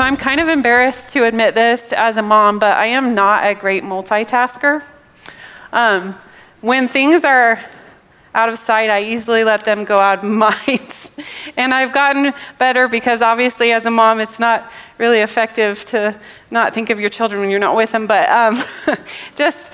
So 0.00 0.04
I'm 0.06 0.16
kind 0.16 0.40
of 0.40 0.48
embarrassed 0.48 1.12
to 1.12 1.24
admit 1.24 1.54
this 1.54 1.92
as 1.92 2.16
a 2.16 2.22
mom, 2.22 2.58
but 2.58 2.74
I 2.74 2.86
am 2.86 3.14
not 3.14 3.44
a 3.44 3.54
great 3.54 3.82
multitasker. 3.82 4.82
Um, 5.74 6.18
when 6.62 6.88
things 6.88 7.22
are 7.22 7.62
out 8.34 8.48
of 8.48 8.58
sight, 8.58 8.88
I 8.88 9.02
easily 9.02 9.44
let 9.44 9.66
them 9.66 9.84
go 9.84 9.98
out 9.98 10.24
of 10.24 10.24
mind. 10.30 11.10
and 11.54 11.74
I've 11.74 11.92
gotten 11.92 12.32
better 12.58 12.88
because 12.88 13.20
obviously, 13.20 13.72
as 13.72 13.84
a 13.84 13.90
mom, 13.90 14.20
it's 14.20 14.38
not 14.38 14.72
really 14.96 15.18
effective 15.18 15.84
to 15.86 16.18
not 16.50 16.72
think 16.72 16.88
of 16.88 16.98
your 16.98 17.10
children 17.10 17.42
when 17.42 17.50
you're 17.50 17.60
not 17.60 17.76
with 17.76 17.92
them. 17.92 18.06
But 18.06 18.26
um, 18.30 18.64
just 19.36 19.70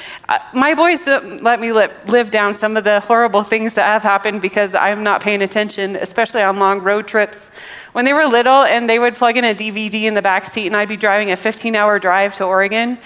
my 0.52 0.74
boys 0.74 1.04
don't 1.04 1.42
let 1.42 1.60
me 1.60 1.72
live, 1.72 2.30
down 2.30 2.54
some 2.54 2.76
of 2.76 2.84
the 2.84 3.00
horrible 3.00 3.44
things 3.44 3.74
that 3.74 3.86
have 3.86 4.02
happened 4.02 4.42
because 4.42 4.74
I'm 4.74 5.04
not 5.04 5.20
paying 5.20 5.42
attention, 5.42 5.96
especially 5.96 6.42
on 6.42 6.58
long 6.58 6.80
road 6.80 7.06
trips 7.06 7.50
when 7.92 8.04
they 8.04 8.12
were 8.12 8.26
little 8.26 8.64
and 8.64 8.90
they 8.90 8.98
would 8.98 9.14
plug 9.14 9.36
in 9.36 9.44
a 9.44 9.54
DVD 9.54 10.02
in 10.02 10.14
the 10.14 10.22
back 10.22 10.46
seat 10.46 10.66
and 10.66 10.76
I'd 10.76 10.88
be 10.88 10.96
driving 10.96 11.30
a 11.30 11.36
15 11.36 11.76
hour 11.76 11.98
drive 11.98 12.34
to 12.36 12.44
Oregon, 12.44 12.98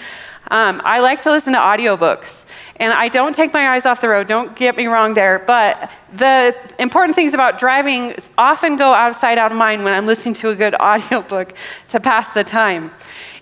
um, 0.49 0.81
I 0.83 0.99
like 0.99 1.21
to 1.21 1.31
listen 1.31 1.53
to 1.53 1.59
audiobooks. 1.59 2.45
And 2.77 2.91
I 2.91 3.09
don't 3.09 3.35
take 3.35 3.53
my 3.53 3.69
eyes 3.69 3.85
off 3.85 4.01
the 4.01 4.09
road, 4.09 4.25
don't 4.27 4.55
get 4.55 4.75
me 4.75 4.87
wrong 4.87 5.13
there, 5.13 5.39
but 5.45 5.91
the 6.17 6.55
important 6.79 7.15
things 7.15 7.33
about 7.35 7.59
driving 7.59 8.15
often 8.39 8.75
go 8.75 8.93
out 8.93 9.11
of 9.11 9.15
sight, 9.15 9.37
out 9.37 9.51
of 9.51 9.57
mind 9.57 9.83
when 9.83 9.93
I'm 9.93 10.07
listening 10.07 10.33
to 10.35 10.49
a 10.49 10.55
good 10.55 10.73
audiobook 10.79 11.53
to 11.89 11.99
pass 11.99 12.33
the 12.33 12.43
time. 12.43 12.91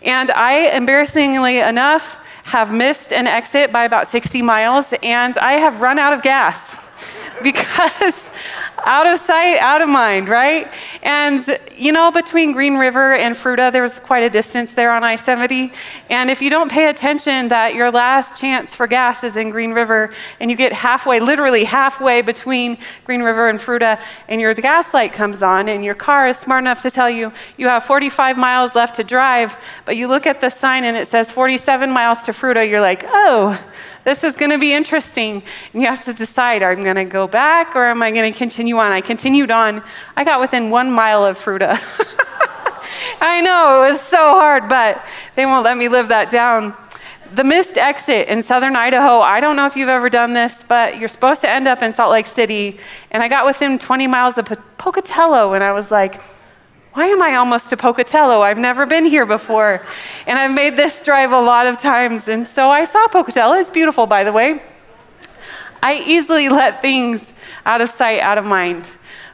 And 0.02 0.30
I, 0.32 0.76
embarrassingly 0.76 1.60
enough, 1.60 2.18
have 2.50 2.74
missed 2.74 3.14
an 3.14 3.28
exit 3.28 3.72
by 3.72 3.84
about 3.84 4.08
60 4.08 4.42
miles, 4.42 4.92
and 5.04 5.38
I 5.38 5.54
have 5.54 5.82
run 5.82 6.00
out 6.00 6.14
of 6.14 6.24
gas 6.24 6.76
because 7.44 8.29
out 8.86 9.08
of 9.08 9.20
sight, 9.20 9.58
out 9.60 9.82
of 9.82 9.90
mind, 9.90 10.30
right? 10.30 10.72
And 11.04 11.60
you 11.76 11.92
know, 11.92 12.12
between 12.12 12.52
Green 12.52 12.76
River 12.76 13.16
and 13.16 13.36
Fruita, 13.36 13.72
there's 13.72 14.00
quite 14.00 14.24
a 14.24 14.30
distance 14.30 14.72
there 14.72 14.92
on 14.92 15.04
I 15.04 15.16
70. 15.16 15.72
And 16.10 16.30
if 16.30 16.42
you 16.42 16.50
don't 16.50 16.72
pay 16.72 16.90
attention 16.90 17.50
that 17.50 17.76
your 17.76 17.92
last 17.92 18.38
chance 18.38 18.76
for 18.76 18.88
gas 18.88 19.24
is 19.24 19.38
in 19.38 19.50
Green 19.50 19.72
River, 19.72 20.12
and 20.40 20.52
you 20.52 20.58
get 20.58 20.74
halfway, 20.74 21.20
literally 21.20 21.64
halfway 21.64 22.22
between 22.22 22.78
Green 23.06 23.22
River 23.22 23.50
and 23.50 23.60
Fruita, 23.60 24.00
and 24.28 24.42
your 24.42 24.54
gas 24.54 24.94
light 24.94 25.14
comes 25.14 25.42
on, 25.42 25.70
and 25.70 25.84
your 25.84 25.96
car 25.96 26.28
is 26.28 26.38
smart 26.38 26.64
enough 26.64 26.82
to 26.82 26.92
tell 26.92 27.10
you 27.10 27.32
you 27.58 27.68
have 27.68 27.84
45 27.84 28.38
miles 28.38 28.76
left 28.76 28.96
to 28.98 29.04
drive, 29.04 29.58
but 29.86 29.98
you 29.98 30.08
look 30.08 30.26
at 30.28 30.42
the 30.42 30.50
sign 30.50 30.84
and 30.84 30.98
it 30.98 31.08
says 31.08 31.32
47 31.32 31.90
miles 31.90 32.22
to 32.24 32.32
Fruita, 32.32 32.68
you're 32.68 32.82
like, 32.82 33.04
oh, 33.06 33.60
this 34.04 34.24
is 34.24 34.36
going 34.36 34.52
to 34.52 34.58
be 34.58 34.74
interesting. 34.74 35.44
And 35.74 35.82
you 35.82 35.88
have 35.88 36.04
to 36.06 36.14
decide 36.14 36.64
I'm 36.64 36.84
going 36.84 36.96
to 36.96 37.06
go 37.06 37.28
back 37.28 37.76
or 37.76 37.86
am 37.86 38.02
I 38.02 38.12
going 38.12 38.32
to 38.32 38.38
continue 38.38 38.78
on? 38.78 38.92
I 38.92 39.02
continued 39.02 39.52
on. 39.52 39.84
I 40.16 40.24
got 40.24 40.40
within 40.40 40.70
one 40.70 40.92
mile 40.92 41.26
of 41.26 41.38
Fruita. 41.38 41.80
I 43.22 43.42
know, 43.42 43.84
it 43.84 43.92
was 43.92 44.02
so 44.02 44.18
hard, 44.18 44.70
but 44.70 45.06
they 45.36 45.46
won't 45.46 45.66
let 45.66 45.78
me 45.78 45.90
live 45.90 46.08
that 46.08 46.30
down. 46.30 46.74
The 47.36 47.44
missed 47.44 47.78
exit 47.78 48.28
in 48.28 48.42
southern 48.42 48.76
Idaho, 48.76 49.20
I 49.20 49.40
don't 49.40 49.56
know 49.56 49.66
if 49.66 49.76
you've 49.76 49.90
ever 49.90 50.10
done 50.10 50.34
this, 50.34 50.64
but 50.68 50.98
you're 50.98 51.10
supposed 51.10 51.42
to 51.42 51.50
end 51.50 51.68
up 51.68 51.84
in 51.84 51.94
Salt 51.94 52.12
Lake 52.12 52.26
City. 52.26 52.80
And 53.12 53.22
I 53.22 53.28
got 53.28 53.46
within 53.46 53.78
20 53.78 54.08
miles 54.08 54.38
of 54.38 54.46
Pocatello, 54.78 55.54
and 55.54 55.64
I 55.64 55.72
was 55.72 55.92
like, 55.92 56.22
why 57.00 57.06
am 57.06 57.22
I 57.22 57.36
almost 57.36 57.70
to 57.70 57.78
Pocatello? 57.78 58.42
I've 58.42 58.58
never 58.58 58.86
been 58.86 59.06
here 59.06 59.26
before. 59.26 59.86
And 60.28 60.38
I've 60.38 60.52
made 60.52 60.76
this 60.76 61.02
drive 61.02 61.32
a 61.32 61.40
lot 61.40 61.66
of 61.66 61.78
times. 61.78 62.28
And 62.28 62.46
so 62.46 62.70
I 62.70 62.84
saw 62.84 63.08
Pocatello. 63.08 63.54
It's 63.54 63.70
beautiful, 63.70 64.06
by 64.06 64.26
the 64.26 64.34
way. 64.34 64.62
I 65.82 66.04
easily 66.06 66.50
let 66.62 66.82
things 66.82 67.34
out 67.66 67.80
of 67.80 67.90
sight, 67.90 68.20
out 68.20 68.38
of 68.38 68.44
mind. 68.44 68.84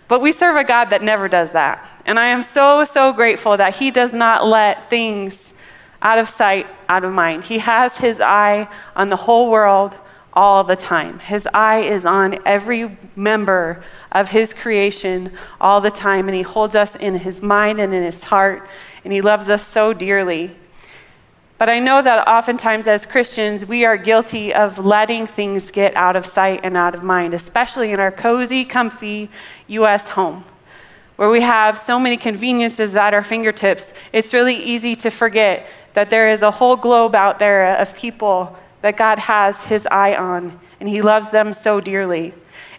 But 0.07 0.21
we 0.21 0.31
serve 0.31 0.57
a 0.57 0.63
God 0.63 0.91
that 0.91 1.01
never 1.01 1.27
does 1.27 1.49
that. 1.53 1.83
And 2.05 2.19
I 2.19 2.27
am 2.27 2.43
so, 2.43 2.85
so 2.85 3.11
grateful 3.11 3.57
that 3.57 3.77
He 3.77 3.89
does 3.89 4.13
not 4.13 4.45
let 4.45 4.87
things 4.91 5.55
out 6.03 6.19
of 6.19 6.29
sight, 6.29 6.67
out 6.87 7.03
of 7.03 7.13
mind. 7.13 7.45
He 7.45 7.57
has 7.57 7.97
His 7.97 8.21
eye 8.21 8.69
on 8.95 9.09
the 9.09 9.15
whole 9.15 9.49
world 9.49 9.97
all 10.35 10.63
the 10.63 10.75
time. 10.75 11.19
His 11.19 11.47
eye 11.53 11.79
is 11.79 12.05
on 12.05 12.39
every 12.45 12.97
member 13.15 13.83
of 14.11 14.29
His 14.29 14.53
creation 14.53 15.31
all 15.61 15.81
the 15.81 15.91
time, 15.91 16.27
and 16.27 16.35
He 16.35 16.41
holds 16.41 16.75
us 16.75 16.95
in 16.95 17.15
His 17.15 17.41
mind 17.41 17.79
and 17.79 17.93
in 17.93 18.03
His 18.03 18.23
heart, 18.25 18.67
and 19.03 19.13
He 19.13 19.21
loves 19.21 19.49
us 19.49 19.65
so 19.65 19.93
dearly. 19.93 20.55
But 21.57 21.69
I 21.69 21.79
know 21.79 22.01
that 22.01 22.27
oftentimes 22.27 22.85
as 22.85 23.05
Christians, 23.05 23.65
we 23.65 23.85
are 23.85 23.95
guilty 23.95 24.53
of 24.53 24.77
letting 24.77 25.25
things 25.25 25.71
get 25.71 25.95
out 25.95 26.17
of 26.17 26.25
sight 26.25 26.59
and 26.63 26.75
out 26.75 26.95
of 26.95 27.03
mind, 27.03 27.33
especially 27.33 27.91
in 27.91 27.99
our 27.99 28.11
cozy, 28.11 28.65
comfy 28.65 29.29
U.S. 29.67 30.09
home, 30.09 30.43
where 31.15 31.29
we 31.29 31.39
have 31.39 31.79
so 31.79 31.97
many 31.97 32.17
conveniences 32.17 32.93
at 32.95 33.13
our 33.13 33.23
fingertips. 33.23 33.93
It's 34.11 34.33
really 34.33 34.57
easy 34.57 34.95
to 34.97 35.09
forget 35.09 35.69
that 35.93 36.09
there 36.09 36.29
is 36.29 36.41
a 36.41 36.51
whole 36.51 36.75
globe 36.75 37.15
out 37.15 37.39
there 37.39 37.77
of 37.77 37.95
people 37.95 38.57
that 38.85 38.97
God 38.97 39.17
has 39.17 39.63
his 39.63 39.87
eye 39.89 40.13
on, 40.13 40.59
and 40.79 40.87
he 40.87 41.01
loves 41.01 41.31
them 41.31 41.53
so 41.53 41.81
dearly. 41.81 42.25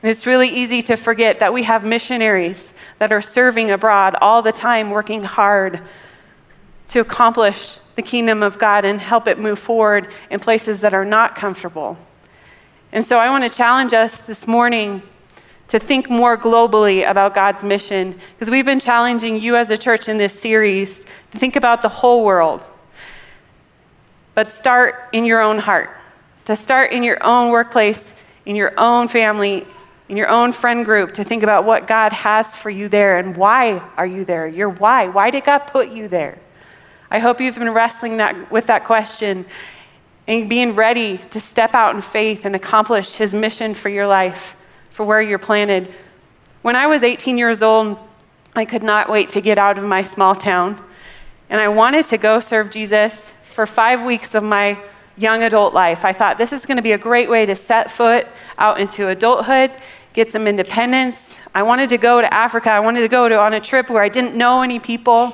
And 0.01 0.09
it's 0.09 0.25
really 0.25 0.49
easy 0.49 0.81
to 0.83 0.95
forget 0.95 1.41
that 1.41 1.53
we 1.53 1.65
have 1.65 1.85
missionaries 1.85 2.73
that 3.01 3.11
are 3.11 3.21
serving 3.21 3.73
abroad 3.73 4.15
all 4.21 4.41
the 4.41 4.53
time, 4.53 4.91
working 4.91 5.25
hard 5.25 5.81
to 6.91 7.01
accomplish 7.01 7.81
the 7.97 8.03
kingdom 8.03 8.45
of 8.45 8.57
God 8.57 8.85
and 8.85 9.01
help 9.01 9.27
it 9.27 9.41
move 9.41 9.59
forward 9.59 10.07
in 10.31 10.39
places 10.39 10.79
that 10.83 10.95
are 10.95 11.05
not 11.05 11.35
comfortable. 11.35 11.99
And 12.93 13.05
so 13.05 13.19
I 13.19 13.29
want 13.29 13.43
to 13.43 13.51
challenge 13.51 13.93
us 13.93 14.19
this 14.19 14.47
morning 14.47 15.03
to 15.67 15.81
think 15.81 16.09
more 16.09 16.39
globally 16.39 17.11
about 17.11 17.35
God's 17.35 17.65
mission, 17.65 18.17
because 18.39 18.49
we've 18.49 18.65
been 18.65 18.79
challenging 18.79 19.41
you 19.41 19.57
as 19.57 19.71
a 19.71 19.77
church 19.77 20.09
in 20.09 20.19
this 20.19 20.39
series 20.39 21.05
to 21.33 21.39
think 21.39 21.57
about 21.57 21.83
the 21.83 21.89
whole 21.89 22.25
world. 22.25 22.63
But 24.37 24.53
start 24.53 25.09
in 25.15 25.25
your 25.25 25.41
own 25.41 25.59
heart, 25.59 25.97
to 26.45 26.55
start 26.55 26.93
in 26.93 27.03
your 27.03 27.17
own 27.25 27.51
workplace, 27.51 28.13
in 28.45 28.55
your 28.55 28.79
own 28.79 29.09
family, 29.09 29.67
in 30.11 30.17
your 30.19 30.29
own 30.29 30.53
friend 30.53 30.85
group, 30.85 31.15
to 31.15 31.25
think 31.25 31.43
about 31.43 31.65
what 31.65 31.87
God 31.87 32.13
has 32.13 32.55
for 32.55 32.69
you 32.69 32.91
there 32.91 33.17
and 33.17 33.35
why 33.35 33.79
are 33.97 34.07
you 34.07 34.27
there? 34.27 34.47
Your 34.47 34.69
why. 34.69 35.09
Why 35.09 35.31
did 35.31 35.45
God 35.45 35.61
put 35.61 35.89
you 35.89 36.07
there? 36.07 36.39
I 37.11 37.19
hope 37.19 37.41
you've 37.41 37.59
been 37.59 37.73
wrestling 37.73 38.19
that, 38.19 38.53
with 38.53 38.67
that 38.67 38.85
question 38.85 39.47
and 40.29 40.51
being 40.51 40.75
ready 40.75 41.17
to 41.31 41.41
step 41.41 41.73
out 41.73 41.95
in 41.95 42.03
faith 42.03 42.45
and 42.45 42.55
accomplish 42.55 43.13
His 43.13 43.33
mission 43.33 43.73
for 43.73 43.89
your 43.89 44.07
life, 44.07 44.55
for 44.91 45.07
where 45.07 45.23
you're 45.23 45.39
planted. 45.39 45.95
When 46.61 46.77
I 46.77 46.89
was 46.89 47.03
18 47.03 47.39
years 47.39 47.63
old, 47.63 47.99
I 48.55 48.67
could 48.67 48.83
not 48.83 49.09
wait 49.09 49.31
to 49.31 49.41
get 49.41 49.57
out 49.57 49.79
of 49.79 49.85
my 49.85 50.03
small 50.03 50.35
town, 50.35 50.79
and 51.49 51.59
I 51.59 51.69
wanted 51.69 52.05
to 52.07 52.19
go 52.19 52.41
serve 52.41 52.71
Jesus 52.71 53.33
for 53.57 53.65
five 53.65 54.03
weeks 54.03 54.35
of 54.35 54.43
my 54.43 54.79
young 55.17 55.43
adult 55.43 55.73
life. 55.73 56.05
I 56.05 56.13
thought 56.13 56.37
this 56.37 56.53
is 56.53 56.67
going 56.67 56.77
to 56.77 56.83
be 56.83 56.93
a 56.93 56.99
great 56.99 57.31
way 57.31 57.47
to 57.47 57.55
set 57.55 57.91
foot 57.91 58.27
out 58.59 58.79
into 58.79 59.09
adulthood, 59.09 59.73
get 60.13 60.31
some 60.31 60.47
independence. 60.47 61.39
I 61.55 61.63
wanted 61.63 61.89
to 61.89 61.97
go 61.97 62.21
to 62.21 62.35
Africa. 62.35 62.69
I 62.71 62.81
wanted 62.81 63.01
to 63.01 63.09
go 63.09 63.31
to, 63.31 63.39
on 63.41 63.55
a 63.55 63.61
trip 63.61 63.89
where 63.89 64.03
I 64.03 64.11
didn't 64.11 64.37
know 64.37 64.61
any 64.61 64.79
people, 64.79 65.33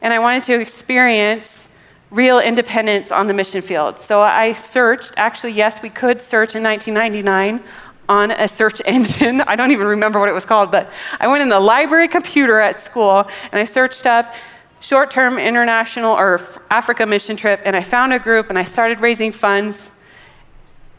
and 0.00 0.14
I 0.14 0.18
wanted 0.18 0.44
to 0.44 0.58
experience 0.58 1.68
real 2.10 2.40
independence 2.40 3.12
on 3.12 3.26
the 3.26 3.34
mission 3.34 3.60
field. 3.60 4.00
So 4.00 4.22
I 4.22 4.54
searched. 4.54 5.12
Actually, 5.18 5.52
yes, 5.52 5.82
we 5.82 5.90
could 5.90 6.22
search 6.22 6.56
in 6.56 6.62
1999 6.62 7.62
on 8.08 8.30
a 8.30 8.48
search 8.48 8.80
engine. 8.86 9.42
I 9.42 9.56
don't 9.56 9.72
even 9.72 9.88
remember 9.88 10.18
what 10.20 10.30
it 10.30 10.34
was 10.34 10.46
called, 10.46 10.72
but 10.72 10.90
I 11.20 11.28
went 11.28 11.42
in 11.42 11.50
the 11.50 11.60
library 11.60 12.08
computer 12.08 12.60
at 12.60 12.80
school 12.80 13.28
and 13.52 13.60
I 13.60 13.64
searched 13.64 14.06
up 14.06 14.32
short 14.80 15.10
term 15.10 15.38
international 15.38 16.14
or 16.14 16.40
Africa 16.70 17.06
mission 17.06 17.36
trip, 17.36 17.60
and 17.64 17.74
I 17.74 17.82
found 17.82 18.12
a 18.12 18.18
group 18.18 18.50
and 18.50 18.58
I 18.58 18.64
started 18.64 19.00
raising 19.00 19.32
funds. 19.32 19.90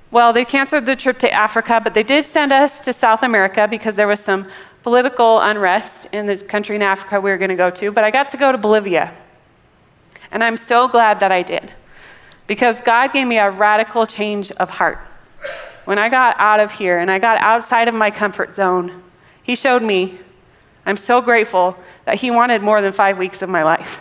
Well, 0.10 0.32
they 0.34 0.46
canceled 0.46 0.86
the 0.86 0.96
trip 0.96 1.20
to 1.20 1.32
Africa, 1.32 1.82
but 1.84 1.94
they 1.94 2.04
did 2.04 2.26
send 2.26 2.54
us 2.54 2.80
to 2.82 2.94
South 2.94 3.24
America 3.24 3.68
because 3.68 3.96
there 3.96 4.08
was 4.08 4.20
some 4.20 4.48
political 4.84 5.42
unrest 5.42 6.08
in 6.14 6.26
the 6.26 6.38
country 6.38 6.76
in 6.76 6.82
Africa 6.82 7.20
we 7.20 7.30
were 7.30 7.38
going 7.38 7.50
to 7.50 7.56
go 7.56 7.70
to. 7.70 7.92
But 7.92 8.04
I 8.04 8.12
got 8.12 8.30
to 8.30 8.38
go 8.38 8.52
to 8.52 8.58
Bolivia. 8.58 9.14
And 10.32 10.44
I'm 10.44 10.58
so 10.58 10.88
glad 10.88 11.20
that 11.20 11.32
I 11.32 11.42
did 11.42 11.74
because 12.48 12.80
God 12.82 13.12
gave 13.12 13.28
me 13.28 13.38
a 13.38 13.52
radical 13.52 14.08
change 14.08 14.52
of 14.52 14.70
heart. 14.70 15.00
When 15.86 15.98
I 15.98 16.10
got 16.10 16.36
out 16.40 16.60
of 16.60 16.72
here 16.72 17.00
and 17.00 17.10
I 17.12 17.20
got 17.20 17.40
outside 17.42 17.88
of 17.88 17.94
my 17.94 18.12
comfort 18.12 18.54
zone, 18.54 19.04
He 19.44 19.56
showed 19.56 19.84
me 19.84 20.20
I'm 20.88 20.98
so 20.98 21.22
grateful 21.22 21.78
that 22.06 22.16
he 22.16 22.32
wanted 22.32 22.64
more 22.64 22.82
than 22.82 22.94
five 22.94 23.20
weeks 23.20 23.44
of 23.44 23.50
my 23.50 23.62
life. 23.62 24.00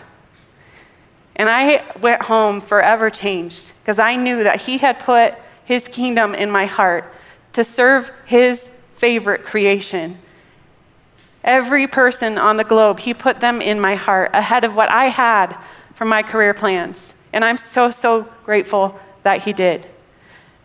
And 1.36 1.50
I 1.50 1.84
went 2.00 2.22
home 2.22 2.62
forever 2.62 3.10
changed 3.10 3.72
because 3.82 3.98
I 3.98 4.16
knew 4.16 4.42
that 4.44 4.62
He 4.62 4.78
had 4.78 4.98
put 4.98 5.34
His 5.66 5.86
kingdom 5.86 6.34
in 6.34 6.50
my 6.50 6.64
heart 6.64 7.12
to 7.52 7.62
serve 7.62 8.10
His 8.24 8.70
favorite 8.96 9.44
creation. 9.44 10.18
Every 11.44 11.86
person 11.86 12.38
on 12.38 12.56
the 12.56 12.64
globe, 12.64 13.00
He 13.00 13.12
put 13.12 13.40
them 13.40 13.60
in 13.60 13.78
my 13.78 13.94
heart 13.94 14.30
ahead 14.32 14.64
of 14.64 14.74
what 14.74 14.90
I 14.90 15.06
had 15.06 15.56
for 15.94 16.06
my 16.06 16.22
career 16.22 16.54
plans. 16.54 17.12
And 17.34 17.44
I'm 17.44 17.58
so, 17.58 17.90
so 17.90 18.22
grateful 18.46 18.98
that 19.22 19.42
He 19.42 19.52
did. 19.52 19.86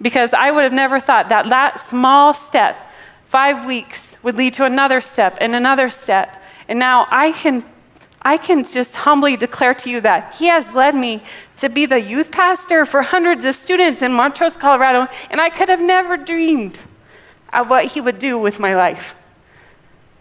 Because 0.02 0.34
I 0.34 0.52
would 0.52 0.64
have 0.64 0.74
never 0.74 1.02
thought 1.02 1.30
that 1.30 1.50
that 1.50 1.82
small 1.82 2.34
step, 2.34 2.78
five 3.28 3.66
weeks, 3.66 4.11
would 4.24 4.36
lead 4.36 4.54
to 4.56 4.66
another 4.66 5.02
step 5.02 5.38
and 5.42 5.56
another 5.56 5.90
step. 5.90 6.42
And 6.68 6.80
now 6.80 7.08
I 7.10 7.32
can 7.32 7.66
I 8.24 8.38
can 8.38 8.64
just 8.64 8.94
humbly 8.96 9.36
declare 9.36 9.74
to 9.74 9.90
you 9.90 10.02
that 10.02 10.36
He 10.36 10.46
has 10.46 10.76
led 10.76 10.94
me 10.94 11.24
to 11.58 11.70
be 11.70 11.86
the 11.86 12.00
youth 12.00 12.30
pastor 12.30 12.86
for 12.86 13.02
hundreds 13.02 13.46
of 13.46 13.56
students 13.56 14.02
in 14.02 14.14
Montrose, 14.14 14.56
Colorado, 14.56 15.08
and 15.32 15.42
I 15.42 15.50
could 15.50 15.70
have 15.70 15.82
never 15.82 16.18
dreamed 16.18 16.80
of 17.52 17.70
what 17.70 17.86
He 17.86 18.02
would 18.02 18.20
do 18.20 18.38
with 18.38 18.60
my 18.60 18.76
life. 18.76 19.16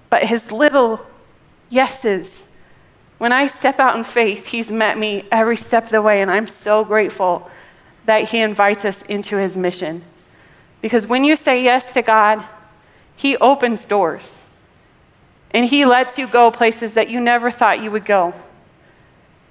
But 0.09 0.23
His 0.23 0.51
little 0.51 1.07
yeses, 1.69 2.47
when 3.19 3.33
I 3.33 3.47
step 3.49 3.79
out 3.79 3.97
in 3.97 4.05
faith, 4.05 4.47
He's 4.47 4.71
met 4.71 4.99
me 4.99 5.27
every 5.31 5.59
step 5.59 5.85
of 5.85 5.91
the 5.91 6.01
way, 6.01 6.23
and 6.23 6.31
I'm 6.31 6.49
so 6.49 6.85
grateful 6.87 7.51
that 8.07 8.31
He 8.31 8.41
invites 8.41 8.87
us 8.87 9.03
into 9.03 9.37
His 9.37 9.59
mission. 9.59 10.03
Because 10.81 11.07
when 11.07 11.23
you 11.23 11.37
say 11.37 11.63
yes 11.63 11.93
to 11.93 12.01
God, 12.01 12.43
He 13.21 13.37
opens 13.37 13.85
doors. 13.85 14.33
And 15.51 15.67
he 15.67 15.85
lets 15.85 16.17
you 16.17 16.27
go 16.27 16.51
places 16.51 16.95
that 16.95 17.11
you 17.11 17.21
never 17.21 17.51
thought 17.51 17.83
you 17.83 17.91
would 17.91 18.07
go. 18.07 18.33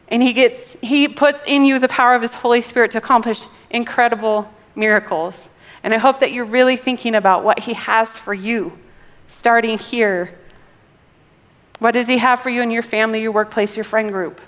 And 0.08 0.24
he, 0.24 0.34
gets, 0.34 0.76
he 0.82 1.08
puts 1.08 1.44
in 1.46 1.66
you 1.66 1.78
the 1.78 1.88
power 1.88 2.16
of 2.16 2.24
his 2.24 2.34
Holy 2.34 2.64
Spirit 2.64 2.90
to 2.92 2.98
accomplish 2.98 3.44
incredible 3.70 4.52
miracles. 4.74 5.50
And 5.84 5.94
I 5.94 6.00
hope 6.00 6.20
that 6.22 6.32
you're 6.32 6.46
really 6.46 6.78
thinking 6.78 7.14
about 7.14 7.44
what 7.44 7.60
he 7.60 7.74
has 7.74 8.10
for 8.18 8.34
you, 8.34 8.76
starting 9.28 9.78
here. 9.78 10.34
What 11.78 11.92
does 11.92 12.08
he 12.08 12.18
have 12.18 12.40
for 12.40 12.50
you 12.50 12.64
in 12.64 12.72
your 12.72 12.82
family, 12.82 13.22
your 13.22 13.32
workplace, 13.32 13.78
your 13.78 13.84
friend 13.84 14.12
group? 14.12 14.42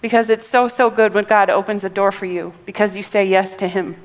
Because 0.00 0.30
it's 0.30 0.46
so, 0.46 0.68
so 0.68 0.88
good 0.88 1.14
when 1.14 1.24
God 1.24 1.50
opens 1.50 1.82
a 1.82 1.90
door 1.90 2.12
for 2.12 2.26
you 2.26 2.52
because 2.64 2.94
you 2.94 3.02
say 3.02 3.24
yes 3.24 3.56
to 3.56 3.66
him. 3.66 3.96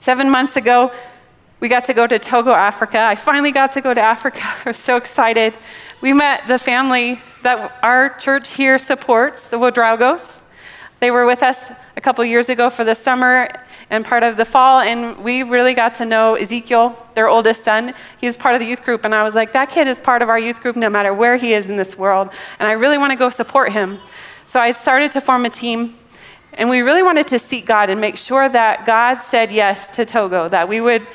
Seven 0.00 0.30
months 0.30 0.56
ago, 0.56 0.90
we 1.60 1.68
got 1.68 1.84
to 1.86 1.94
go 1.94 2.06
to 2.06 2.18
Togo, 2.18 2.52
Africa. 2.52 3.00
I 3.00 3.14
finally 3.14 3.52
got 3.52 3.72
to 3.72 3.80
go 3.80 3.94
to 3.94 4.00
Africa. 4.00 4.40
I 4.64 4.68
was 4.68 4.76
so 4.76 4.96
excited. 4.96 5.54
We 6.00 6.12
met 6.12 6.46
the 6.48 6.58
family 6.58 7.20
that 7.42 7.78
our 7.82 8.10
church 8.18 8.50
here 8.50 8.78
supports, 8.78 9.48
the 9.48 9.58
Ouedraogos. 9.58 10.40
They 11.00 11.10
were 11.10 11.26
with 11.26 11.42
us 11.42 11.70
a 11.96 12.00
couple 12.00 12.24
years 12.24 12.48
ago 12.48 12.70
for 12.70 12.84
the 12.84 12.94
summer 12.94 13.48
and 13.90 14.04
part 14.04 14.22
of 14.22 14.36
the 14.36 14.44
fall, 14.44 14.80
and 14.80 15.16
we 15.22 15.42
really 15.42 15.74
got 15.74 15.94
to 15.96 16.04
know 16.04 16.34
Ezekiel, 16.34 16.96
their 17.14 17.28
oldest 17.28 17.62
son. 17.62 17.94
He 18.18 18.26
was 18.26 18.36
part 18.36 18.54
of 18.54 18.60
the 18.60 18.66
youth 18.66 18.82
group, 18.82 19.04
and 19.04 19.14
I 19.14 19.22
was 19.22 19.34
like, 19.34 19.52
that 19.52 19.68
kid 19.68 19.86
is 19.86 20.00
part 20.00 20.22
of 20.22 20.28
our 20.28 20.38
youth 20.38 20.60
group 20.60 20.76
no 20.76 20.88
matter 20.88 21.12
where 21.12 21.36
he 21.36 21.52
is 21.52 21.66
in 21.66 21.76
this 21.76 21.96
world, 21.98 22.30
and 22.58 22.68
I 22.68 22.72
really 22.72 22.98
want 22.98 23.12
to 23.12 23.16
go 23.16 23.28
support 23.28 23.72
him. 23.72 24.00
So 24.46 24.58
I 24.58 24.72
started 24.72 25.10
to 25.12 25.20
form 25.20 25.44
a 25.44 25.50
team, 25.50 25.96
and 26.54 26.68
we 26.68 26.80
really 26.80 27.02
wanted 27.02 27.26
to 27.28 27.38
seek 27.38 27.66
God 27.66 27.90
and 27.90 28.00
make 28.00 28.16
sure 28.16 28.48
that 28.48 28.86
God 28.86 29.18
said 29.18 29.52
yes 29.52 29.90
to 29.90 30.06
Togo, 30.06 30.48
that 30.48 30.68
we 30.68 30.80
would 30.80 31.06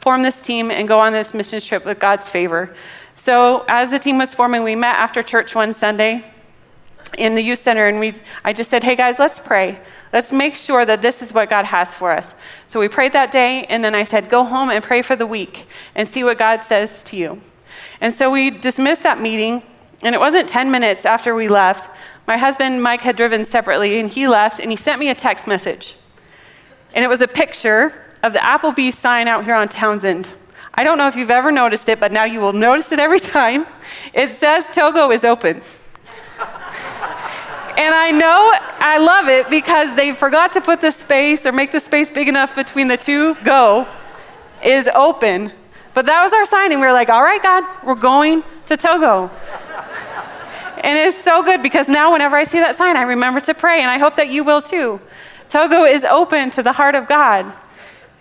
form 0.00 0.22
this 0.22 0.40
team 0.40 0.70
and 0.70 0.88
go 0.88 0.98
on 0.98 1.12
this 1.12 1.34
mission 1.34 1.60
trip 1.60 1.84
with 1.84 1.98
God's 1.98 2.28
favor. 2.28 2.74
So, 3.16 3.64
as 3.68 3.90
the 3.90 3.98
team 3.98 4.18
was 4.18 4.32
forming, 4.32 4.62
we 4.62 4.74
met 4.74 4.96
after 4.96 5.22
church 5.22 5.54
one 5.54 5.72
Sunday 5.72 6.24
in 7.18 7.34
the 7.34 7.42
youth 7.42 7.58
center, 7.58 7.86
and 7.86 8.00
we, 8.00 8.14
I 8.44 8.52
just 8.52 8.70
said, 8.70 8.82
Hey 8.82 8.96
guys, 8.96 9.18
let's 9.18 9.38
pray. 9.38 9.80
Let's 10.12 10.32
make 10.32 10.56
sure 10.56 10.84
that 10.86 11.02
this 11.02 11.22
is 11.22 11.32
what 11.32 11.50
God 11.50 11.66
has 11.66 11.94
for 11.94 12.12
us. 12.12 12.34
So, 12.66 12.80
we 12.80 12.88
prayed 12.88 13.12
that 13.12 13.30
day, 13.30 13.64
and 13.64 13.84
then 13.84 13.94
I 13.94 14.04
said, 14.04 14.30
Go 14.30 14.44
home 14.44 14.70
and 14.70 14.82
pray 14.82 15.02
for 15.02 15.16
the 15.16 15.26
week 15.26 15.66
and 15.94 16.08
see 16.08 16.24
what 16.24 16.38
God 16.38 16.60
says 16.60 17.04
to 17.04 17.16
you. 17.16 17.40
And 18.00 18.12
so, 18.12 18.30
we 18.30 18.50
dismissed 18.50 19.02
that 19.02 19.20
meeting, 19.20 19.62
and 20.02 20.14
it 20.14 20.18
wasn't 20.18 20.48
10 20.48 20.70
minutes 20.70 21.04
after 21.04 21.34
we 21.34 21.48
left. 21.48 21.90
My 22.26 22.38
husband, 22.38 22.82
Mike, 22.82 23.02
had 23.02 23.16
driven 23.16 23.44
separately, 23.44 24.00
and 24.00 24.08
he 24.08 24.28
left, 24.28 24.60
and 24.60 24.70
he 24.70 24.76
sent 24.76 24.98
me 24.98 25.10
a 25.10 25.14
text 25.14 25.46
message. 25.46 25.96
And 26.94 27.04
it 27.04 27.08
was 27.08 27.20
a 27.20 27.28
picture 27.28 27.92
of 28.22 28.32
the 28.32 28.38
Applebee's 28.38 28.98
sign 28.98 29.28
out 29.28 29.44
here 29.44 29.54
on 29.54 29.68
Townsend. 29.68 30.30
I 30.74 30.84
don't 30.84 30.98
know 30.98 31.06
if 31.06 31.16
you've 31.16 31.30
ever 31.30 31.50
noticed 31.50 31.88
it, 31.88 32.00
but 32.00 32.12
now 32.12 32.24
you 32.24 32.40
will 32.40 32.52
notice 32.52 32.92
it 32.92 32.98
every 32.98 33.20
time. 33.38 33.66
It 34.12 34.32
says 34.32 34.64
Togo 34.72 35.10
is 35.10 35.24
open. 35.24 35.62
and 36.38 37.94
I 37.94 38.10
know 38.10 38.52
I 38.78 38.98
love 38.98 39.28
it 39.28 39.50
because 39.50 39.94
they 39.96 40.12
forgot 40.12 40.52
to 40.54 40.60
put 40.60 40.80
the 40.80 40.90
space 40.90 41.46
or 41.46 41.52
make 41.52 41.72
the 41.72 41.80
space 41.80 42.10
big 42.10 42.28
enough 42.28 42.54
between 42.54 42.88
the 42.88 42.96
two 42.96 43.34
go 43.36 43.88
is 44.62 44.88
open. 44.94 45.52
But 45.92 46.06
that 46.06 46.22
was 46.22 46.32
our 46.32 46.46
sign, 46.46 46.70
and 46.70 46.80
we 46.80 46.86
were 46.86 46.92
like, 46.92 47.08
all 47.08 47.22
right, 47.22 47.42
God, 47.42 47.64
we're 47.84 47.94
going 47.94 48.44
to 48.66 48.76
Togo. 48.76 49.28
and 50.82 50.98
it's 50.98 51.18
so 51.18 51.42
good 51.42 51.62
because 51.62 51.88
now, 51.88 52.12
whenever 52.12 52.36
I 52.36 52.44
see 52.44 52.60
that 52.60 52.76
sign, 52.76 52.96
I 52.96 53.02
remember 53.02 53.40
to 53.40 53.54
pray, 53.54 53.80
and 53.80 53.90
I 53.90 53.98
hope 53.98 54.14
that 54.16 54.28
you 54.28 54.44
will 54.44 54.62
too. 54.62 55.00
Togo 55.48 55.84
is 55.84 56.04
open 56.04 56.50
to 56.52 56.62
the 56.62 56.72
heart 56.72 56.94
of 56.94 57.08
God 57.08 57.52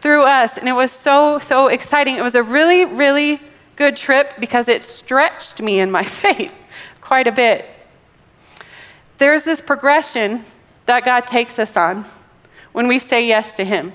through 0.01 0.23
us. 0.23 0.57
And 0.57 0.67
it 0.67 0.73
was 0.73 0.91
so, 0.91 1.39
so 1.39 1.67
exciting. 1.67 2.15
It 2.15 2.23
was 2.23 2.35
a 2.35 2.43
really, 2.43 2.85
really 2.85 3.41
good 3.75 3.95
trip 3.95 4.33
because 4.39 4.67
it 4.67 4.83
stretched 4.83 5.61
me 5.61 5.79
in 5.79 5.91
my 5.91 6.03
faith 6.21 6.53
quite 7.01 7.27
a 7.27 7.31
bit. 7.31 7.69
There's 9.17 9.43
this 9.43 9.61
progression 9.61 10.45
that 10.85 11.03
God 11.05 11.27
takes 11.27 11.59
us 11.59 11.75
on 11.75 12.05
when 12.71 12.87
we 12.87 12.99
say 12.99 13.27
yes 13.27 13.55
to 13.55 13.65
Him. 13.65 13.93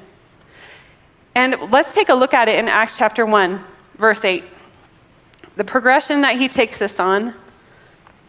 And 1.34 1.56
let's 1.70 1.94
take 1.94 2.08
a 2.08 2.14
look 2.14 2.34
at 2.34 2.48
it 2.48 2.58
in 2.58 2.68
Acts 2.68 2.96
chapter 2.96 3.26
1, 3.26 3.64
verse 3.96 4.24
8. 4.24 4.44
The 5.56 5.64
progression 5.64 6.20
that 6.20 6.36
He 6.36 6.48
takes 6.48 6.82
us 6.82 7.00
on 7.00 7.34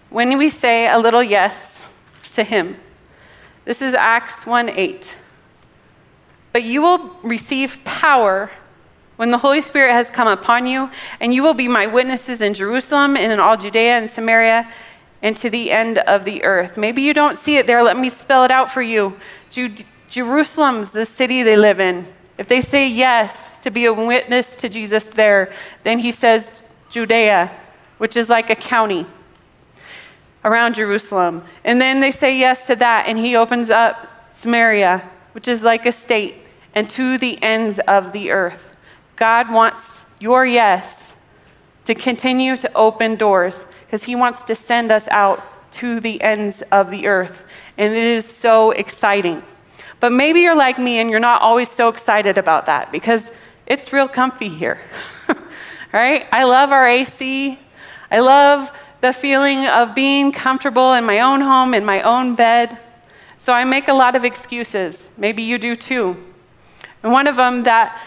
when 0.09 0.37
we 0.37 0.49
say 0.49 0.87
a 0.87 0.97
little 0.97 1.23
yes 1.23 1.85
to 2.33 2.43
Him. 2.43 2.77
This 3.65 3.81
is 3.81 3.93
Acts 3.93 4.45
1 4.45 4.69
8. 4.69 5.17
But 6.55 6.63
you 6.63 6.81
will 6.81 7.11
receive 7.21 7.83
power 7.83 8.49
when 9.17 9.29
the 9.29 9.37
Holy 9.37 9.59
Spirit 9.59 9.91
has 9.91 10.09
come 10.09 10.29
upon 10.29 10.65
you, 10.65 10.89
and 11.19 11.33
you 11.33 11.43
will 11.43 11.53
be 11.53 11.67
my 11.67 11.85
witnesses 11.85 12.39
in 12.39 12.53
Jerusalem 12.53 13.17
and 13.17 13.29
in 13.29 13.41
all 13.41 13.57
Judea 13.57 13.97
and 13.97 14.09
Samaria 14.09 14.71
and 15.21 15.35
to 15.35 15.49
the 15.49 15.69
end 15.69 15.97
of 15.97 16.23
the 16.23 16.41
earth. 16.45 16.77
Maybe 16.77 17.01
you 17.01 17.13
don't 17.13 17.37
see 17.37 17.57
it 17.57 17.67
there. 17.67 17.83
Let 17.83 17.97
me 17.97 18.07
spell 18.07 18.45
it 18.45 18.51
out 18.51 18.71
for 18.71 18.81
you. 18.81 19.17
Ju- 19.49 19.75
Jerusalem's 20.09 20.91
the 20.91 21.05
city 21.05 21.43
they 21.43 21.57
live 21.57 21.81
in. 21.81 22.07
If 22.37 22.47
they 22.47 22.61
say 22.61 22.87
yes 22.87 23.59
to 23.59 23.69
be 23.69 23.83
a 23.83 23.93
witness 23.93 24.55
to 24.55 24.69
Jesus 24.69 25.03
there, 25.03 25.53
then 25.83 25.99
he 25.99 26.13
says 26.13 26.51
Judea, 26.89 27.51
which 27.97 28.15
is 28.15 28.29
like 28.29 28.49
a 28.49 28.55
county 28.55 29.05
around 30.45 30.75
Jerusalem. 30.75 31.43
And 31.65 31.81
then 31.81 31.99
they 31.99 32.11
say 32.11 32.39
yes 32.39 32.65
to 32.67 32.77
that, 32.77 33.09
and 33.09 33.17
he 33.17 33.35
opens 33.35 33.69
up 33.69 34.07
Samaria, 34.31 35.11
which 35.33 35.49
is 35.49 35.61
like 35.61 35.85
a 35.85 35.91
state 35.91 36.43
and 36.75 36.89
to 36.91 37.17
the 37.17 37.41
ends 37.41 37.79
of 37.87 38.11
the 38.11 38.31
earth. 38.31 38.61
God 39.15 39.51
wants 39.51 40.05
your 40.19 40.45
yes 40.45 41.13
to 41.85 41.95
continue 41.95 42.57
to 42.57 42.71
open 42.73 43.15
doors 43.15 43.65
because 43.85 44.03
He 44.03 44.15
wants 44.15 44.43
to 44.43 44.55
send 44.55 44.91
us 44.91 45.07
out 45.07 45.41
to 45.73 45.99
the 45.99 46.21
ends 46.21 46.61
of 46.71 46.91
the 46.91 47.07
earth. 47.07 47.43
And 47.77 47.93
it 47.93 48.03
is 48.03 48.25
so 48.25 48.71
exciting. 48.71 49.41
But 49.99 50.11
maybe 50.11 50.41
you're 50.41 50.55
like 50.55 50.77
me 50.77 50.99
and 50.99 51.09
you're 51.09 51.19
not 51.19 51.41
always 51.41 51.69
so 51.69 51.87
excited 51.87 52.37
about 52.37 52.65
that 52.65 52.91
because 52.91 53.31
it's 53.65 53.93
real 53.93 54.07
comfy 54.07 54.49
here. 54.49 54.79
right? 55.93 56.25
I 56.31 56.43
love 56.43 56.71
our 56.71 56.87
AC. 56.87 57.57
I 58.11 58.19
love 58.19 58.71
the 59.01 59.13
feeling 59.13 59.65
of 59.65 59.95
being 59.95 60.31
comfortable 60.31 60.93
in 60.93 61.05
my 61.05 61.21
own 61.21 61.41
home, 61.41 61.73
in 61.73 61.85
my 61.85 62.01
own 62.01 62.35
bed. 62.35 62.77
So 63.37 63.53
I 63.53 63.63
make 63.63 63.87
a 63.87 63.93
lot 63.93 64.15
of 64.15 64.25
excuses. 64.25 65.09
Maybe 65.17 65.43
you 65.43 65.57
do 65.57 65.75
too. 65.75 66.17
And 67.05 67.13
one 67.13 67.27
of 67.27 67.35
them 67.35 67.61
that 67.63 68.01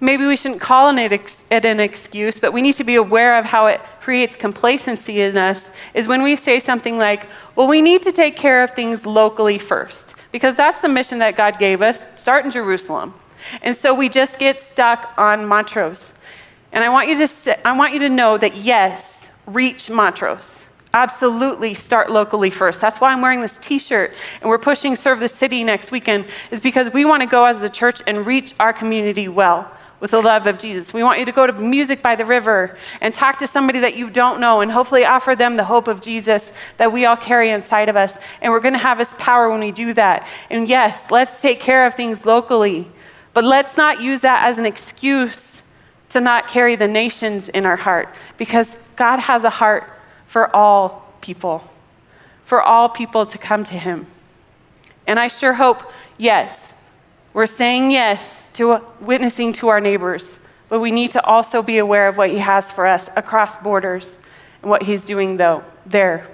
maybe 0.00 0.26
we 0.26 0.34
shouldn't 0.34 0.60
call 0.60 0.88
it 0.88 1.64
an 1.64 1.78
excuse, 1.78 2.40
but 2.40 2.52
we 2.52 2.60
need 2.60 2.74
to 2.74 2.82
be 2.82 2.96
aware 2.96 3.38
of 3.38 3.44
how 3.44 3.66
it 3.66 3.80
creates 4.00 4.34
complacency 4.34 5.20
in 5.20 5.36
us 5.36 5.70
is 5.94 6.08
when 6.08 6.24
we 6.24 6.34
say 6.34 6.58
something 6.58 6.98
like, 6.98 7.28
well, 7.54 7.68
we 7.68 7.80
need 7.80 8.02
to 8.02 8.10
take 8.10 8.34
care 8.34 8.64
of 8.64 8.72
things 8.72 9.06
locally 9.06 9.58
first, 9.58 10.16
because 10.32 10.56
that's 10.56 10.82
the 10.82 10.88
mission 10.88 11.20
that 11.20 11.36
God 11.36 11.60
gave 11.60 11.82
us 11.82 12.04
start 12.16 12.44
in 12.44 12.50
Jerusalem. 12.50 13.14
And 13.62 13.76
so 13.76 13.94
we 13.94 14.08
just 14.08 14.40
get 14.40 14.58
stuck 14.58 15.14
on 15.16 15.46
Montrose. 15.46 16.12
And 16.72 16.82
I 16.82 16.88
want 16.88 17.08
you 17.08 17.24
to, 17.24 17.68
I 17.68 17.76
want 17.78 17.92
you 17.92 18.00
to 18.00 18.08
know 18.08 18.36
that 18.38 18.56
yes, 18.56 19.30
reach 19.46 19.88
Montrose. 19.88 20.62
Absolutely 20.96 21.74
start 21.74 22.10
locally 22.10 22.48
first. 22.48 22.80
That's 22.80 23.02
why 23.02 23.12
I'm 23.12 23.20
wearing 23.20 23.42
this 23.42 23.58
t 23.60 23.78
shirt 23.78 24.14
and 24.40 24.48
we're 24.48 24.56
pushing 24.56 24.96
Serve 24.96 25.20
the 25.20 25.28
City 25.28 25.62
next 25.62 25.90
weekend, 25.90 26.24
is 26.50 26.58
because 26.58 26.90
we 26.90 27.04
want 27.04 27.20
to 27.20 27.26
go 27.26 27.44
as 27.44 27.60
a 27.60 27.68
church 27.68 28.00
and 28.06 28.24
reach 28.24 28.54
our 28.58 28.72
community 28.72 29.28
well. 29.28 29.70
with 30.00 30.10
the 30.10 30.20
love 30.20 30.46
of 30.46 30.58
Jesus. 30.58 30.92
We 30.92 31.02
want 31.02 31.18
you 31.18 31.24
to 31.24 31.32
go 31.32 31.46
to 31.46 31.52
Music 31.52 32.02
by 32.02 32.14
the 32.16 32.24
River 32.24 32.78
and 33.00 33.14
talk 33.14 33.38
to 33.38 33.46
somebody 33.46 33.80
that 33.80 33.96
you 33.96 34.10
don't 34.10 34.40
know 34.40 34.60
and 34.60 34.70
hopefully 34.70 35.04
offer 35.04 35.34
them 35.34 35.56
the 35.56 35.64
hope 35.64 35.88
of 35.88 36.00
Jesus 36.00 36.52
that 36.76 36.92
we 36.92 37.06
all 37.06 37.16
carry 37.16 37.50
inside 37.50 37.88
of 37.88 37.96
us. 37.96 38.18
And 38.40 38.52
we're 38.52 38.60
going 38.60 38.74
to 38.74 38.78
have 38.78 38.98
His 38.98 39.12
power 39.14 39.48
when 39.50 39.60
we 39.60 39.72
do 39.72 39.94
that. 39.94 40.26
And 40.50 40.68
yes, 40.68 41.10
let's 41.10 41.40
take 41.40 41.60
care 41.60 41.86
of 41.86 41.94
things 41.94 42.26
locally, 42.26 42.90
but 43.34 43.44
let's 43.44 43.76
not 43.76 44.00
use 44.00 44.20
that 44.20 44.46
as 44.46 44.58
an 44.58 44.66
excuse 44.66 45.62
to 46.10 46.20
not 46.20 46.48
carry 46.48 46.76
the 46.76 46.88
nations 46.88 47.48
in 47.48 47.64
our 47.66 47.76
heart 47.76 48.08
because 48.36 48.76
God 48.96 49.18
has 49.18 49.44
a 49.44 49.50
heart 49.50 49.95
for 50.36 50.54
all 50.54 51.14
people, 51.22 51.64
for 52.44 52.60
all 52.60 52.90
people 52.90 53.24
to 53.24 53.38
come 53.38 53.64
to 53.64 53.72
Him. 53.72 54.06
And 55.06 55.18
I 55.18 55.28
sure 55.28 55.54
hope, 55.54 55.82
yes, 56.18 56.74
we're 57.32 57.46
saying 57.46 57.90
yes 57.90 58.42
to 58.52 58.82
witnessing 59.00 59.54
to 59.54 59.68
our 59.68 59.80
neighbors, 59.80 60.38
but 60.68 60.80
we 60.80 60.90
need 60.90 61.12
to 61.12 61.24
also 61.24 61.62
be 61.62 61.78
aware 61.78 62.06
of 62.06 62.18
what 62.18 62.28
He 62.28 62.36
has 62.36 62.70
for 62.70 62.84
us 62.84 63.08
across 63.16 63.56
borders 63.56 64.20
and 64.60 64.70
what 64.70 64.82
He's 64.82 65.06
doing 65.06 65.38
though 65.38 65.64
there. 65.86 66.28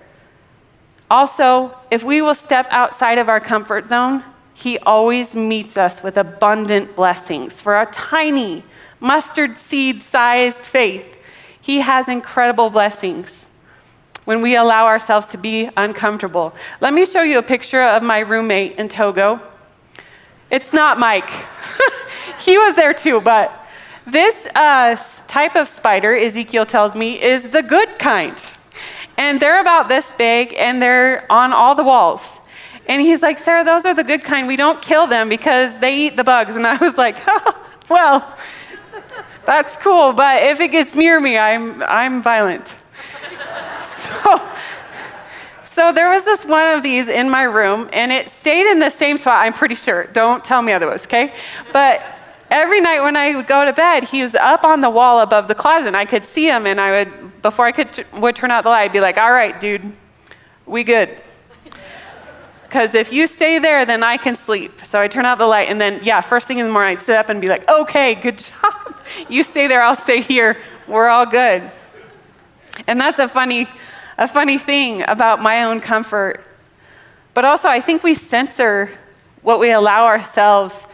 Also, 1.08 1.72
if 1.92 2.02
we 2.02 2.20
will 2.22 2.34
step 2.34 2.66
outside 2.70 3.18
of 3.18 3.28
our 3.28 3.38
comfort 3.38 3.86
zone, 3.86 4.24
He 4.52 4.80
always 4.80 5.36
meets 5.36 5.76
us 5.76 6.02
with 6.02 6.16
abundant 6.16 6.96
blessings 6.96 7.60
for 7.60 7.80
a 7.80 7.86
tiny 7.86 8.64
mustard 8.98 9.56
seed 9.58 10.02
sized 10.02 10.66
faith. 10.66 11.06
He 11.60 11.78
has 11.82 12.08
incredible 12.08 12.68
blessings 12.68 13.48
when 14.24 14.40
we 14.42 14.56
allow 14.56 14.86
ourselves 14.86 15.26
to 15.28 15.38
be 15.38 15.68
uncomfortable. 15.76 16.54
Let 16.80 16.94
me 16.94 17.04
show 17.04 17.22
you 17.22 17.38
a 17.38 17.42
picture 17.42 17.82
of 17.82 18.02
my 18.02 18.20
roommate 18.20 18.78
in 18.78 18.88
Togo. 18.88 19.40
It's 20.50 20.72
not 20.72 20.98
Mike. 20.98 21.30
he 22.40 22.58
was 22.58 22.76
there 22.76 22.94
too, 22.94 23.20
but 23.20 23.50
this 24.06 24.46
uh, 24.54 24.96
type 25.26 25.56
of 25.56 25.68
spider, 25.68 26.14
Ezekiel 26.14 26.66
tells 26.66 26.94
me, 26.94 27.20
is 27.22 27.50
the 27.50 27.62
good 27.62 27.98
kind. 27.98 28.36
And 29.16 29.40
they're 29.40 29.60
about 29.60 29.88
this 29.88 30.12
big 30.14 30.54
and 30.54 30.82
they're 30.82 31.30
on 31.30 31.52
all 31.52 31.74
the 31.74 31.84
walls. 31.84 32.38
And 32.86 33.00
he's 33.00 33.22
like, 33.22 33.38
Sarah, 33.38 33.64
those 33.64 33.84
are 33.84 33.94
the 33.94 34.02
good 34.02 34.24
kind. 34.24 34.48
We 34.48 34.56
don't 34.56 34.82
kill 34.82 35.06
them 35.06 35.28
because 35.28 35.78
they 35.78 35.96
eat 35.96 36.16
the 36.16 36.24
bugs. 36.24 36.56
And 36.56 36.66
I 36.66 36.76
was 36.76 36.96
like, 36.96 37.16
oh, 37.26 37.66
well, 37.88 38.36
that's 39.46 39.76
cool, 39.76 40.12
but 40.12 40.42
if 40.42 40.60
it 40.60 40.68
gets 40.68 40.94
near 40.94 41.18
me, 41.18 41.36
I'm, 41.36 41.82
I'm 41.82 42.22
violent. 42.22 42.76
so, 45.64 45.92
there 45.92 46.10
was 46.10 46.24
this 46.24 46.44
one 46.44 46.74
of 46.74 46.82
these 46.82 47.08
in 47.08 47.30
my 47.30 47.42
room, 47.42 47.88
and 47.92 48.12
it 48.12 48.30
stayed 48.30 48.70
in 48.70 48.78
the 48.78 48.90
same 48.90 49.18
spot, 49.18 49.44
I'm 49.44 49.52
pretty 49.52 49.74
sure. 49.74 50.04
Don't 50.12 50.44
tell 50.44 50.62
me 50.62 50.72
otherwise, 50.72 51.04
okay? 51.04 51.34
But 51.72 52.02
every 52.50 52.80
night 52.80 53.00
when 53.00 53.16
I 53.16 53.34
would 53.34 53.46
go 53.46 53.64
to 53.64 53.72
bed, 53.72 54.04
he 54.04 54.22
was 54.22 54.34
up 54.34 54.64
on 54.64 54.80
the 54.80 54.90
wall 54.90 55.20
above 55.20 55.48
the 55.48 55.54
closet, 55.54 55.88
and 55.88 55.96
I 55.96 56.04
could 56.04 56.24
see 56.24 56.46
him, 56.46 56.66
and 56.66 56.80
I 56.80 57.04
would, 57.04 57.42
before 57.42 57.66
I 57.66 57.72
could 57.72 58.06
would 58.12 58.36
turn 58.36 58.50
out 58.50 58.62
the 58.62 58.68
light, 58.68 58.84
I'd 58.84 58.92
be 58.92 59.00
like, 59.00 59.16
all 59.16 59.32
right, 59.32 59.60
dude, 59.60 59.92
we 60.66 60.84
good. 60.84 61.16
Because 62.62 62.94
if 62.94 63.12
you 63.12 63.26
stay 63.26 63.58
there, 63.58 63.84
then 63.84 64.02
I 64.02 64.16
can 64.16 64.34
sleep. 64.34 64.80
So 64.82 64.98
I 64.98 65.06
turn 65.06 65.26
out 65.26 65.36
the 65.36 65.46
light, 65.46 65.68
and 65.68 65.78
then, 65.78 66.00
yeah, 66.02 66.22
first 66.22 66.48
thing 66.48 66.58
in 66.58 66.64
the 66.64 66.72
morning, 66.72 66.96
I'd 66.96 67.04
sit 67.04 67.16
up 67.16 67.28
and 67.28 67.38
be 67.38 67.46
like, 67.46 67.68
okay, 67.68 68.14
good 68.14 68.38
job. 68.62 68.98
You 69.28 69.42
stay 69.42 69.66
there, 69.66 69.82
I'll 69.82 69.94
stay 69.94 70.22
here. 70.22 70.56
We're 70.88 71.08
all 71.08 71.26
good. 71.26 71.70
And 72.86 72.98
that's 72.98 73.18
a 73.18 73.28
funny, 73.28 73.68
a 74.18 74.28
funny 74.28 74.58
thing 74.58 75.04
about 75.08 75.40
my 75.40 75.64
own 75.64 75.80
comfort. 75.80 76.44
But 77.34 77.44
also, 77.44 77.68
I 77.68 77.80
think 77.80 78.02
we 78.02 78.14
censor 78.14 78.90
what 79.42 79.58
we 79.58 79.70
allow 79.70 80.04
ourselves 80.04 80.86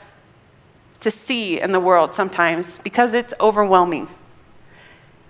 to 1.01 1.11
see 1.11 1.61
in 1.61 1.73
the 1.73 1.81
world 1.81 2.15
sometimes 2.15 2.79
because 2.81 3.15
it's 3.15 3.35
overwhelming. 3.41 4.09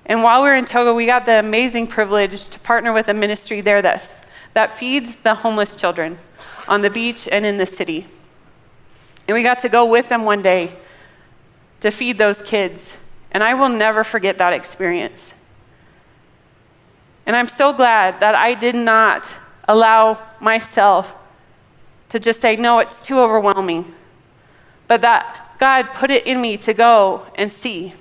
And 0.06 0.22
while 0.22 0.42
we 0.42 0.48
were 0.48 0.54
in 0.54 0.64
Togo, 0.64 0.94
we 0.94 1.04
got 1.04 1.26
the 1.26 1.38
amazing 1.38 1.86
privilege 1.86 2.48
to 2.48 2.60
partner 2.60 2.92
with 2.92 3.08
a 3.08 3.14
ministry 3.14 3.60
there 3.60 3.82
that's, 3.82 4.22
that 4.54 4.72
feeds 4.72 5.16
the 5.16 5.34
homeless 5.34 5.76
children 5.76 6.18
on 6.66 6.80
the 6.80 6.88
beach 6.88 7.28
and 7.30 7.44
in 7.44 7.58
the 7.58 7.66
city. 7.66 8.06
And 9.26 9.34
we 9.34 9.42
got 9.42 9.58
to 9.60 9.68
go 9.68 9.84
with 9.84 10.08
them 10.08 10.24
one 10.24 10.40
day 10.40 10.72
to 11.80 11.90
feed 11.90 12.16
those 12.16 12.40
kids. 12.40 12.94
And 13.32 13.44
I 13.44 13.52
will 13.52 13.68
never 13.68 14.02
forget 14.02 14.38
that 14.38 14.54
experience. 14.54 15.34
And 17.28 17.36
I'm 17.36 17.46
so 17.46 17.74
glad 17.74 18.20
that 18.20 18.34
I 18.34 18.54
did 18.54 18.74
not 18.74 19.28
allow 19.68 20.18
myself 20.40 21.14
to 22.08 22.18
just 22.18 22.40
say, 22.40 22.56
no, 22.56 22.78
it's 22.78 23.02
too 23.02 23.20
overwhelming. 23.20 23.94
But 24.86 25.02
that 25.02 25.56
God 25.60 25.90
put 25.92 26.10
it 26.10 26.26
in 26.26 26.40
me 26.40 26.56
to 26.56 26.72
go 26.72 27.26
and 27.34 27.52
see 27.52 27.92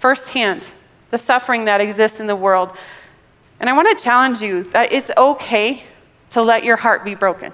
firsthand 0.00 0.66
the 1.12 1.18
suffering 1.18 1.66
that 1.66 1.80
exists 1.80 2.18
in 2.18 2.26
the 2.26 2.34
world. 2.34 2.76
And 3.60 3.70
I 3.70 3.72
want 3.72 3.96
to 3.96 4.02
challenge 4.02 4.40
you 4.40 4.64
that 4.72 4.92
it's 4.92 5.12
okay 5.16 5.84
to 6.30 6.42
let 6.42 6.64
your 6.64 6.76
heart 6.76 7.04
be 7.04 7.14
broken. 7.14 7.52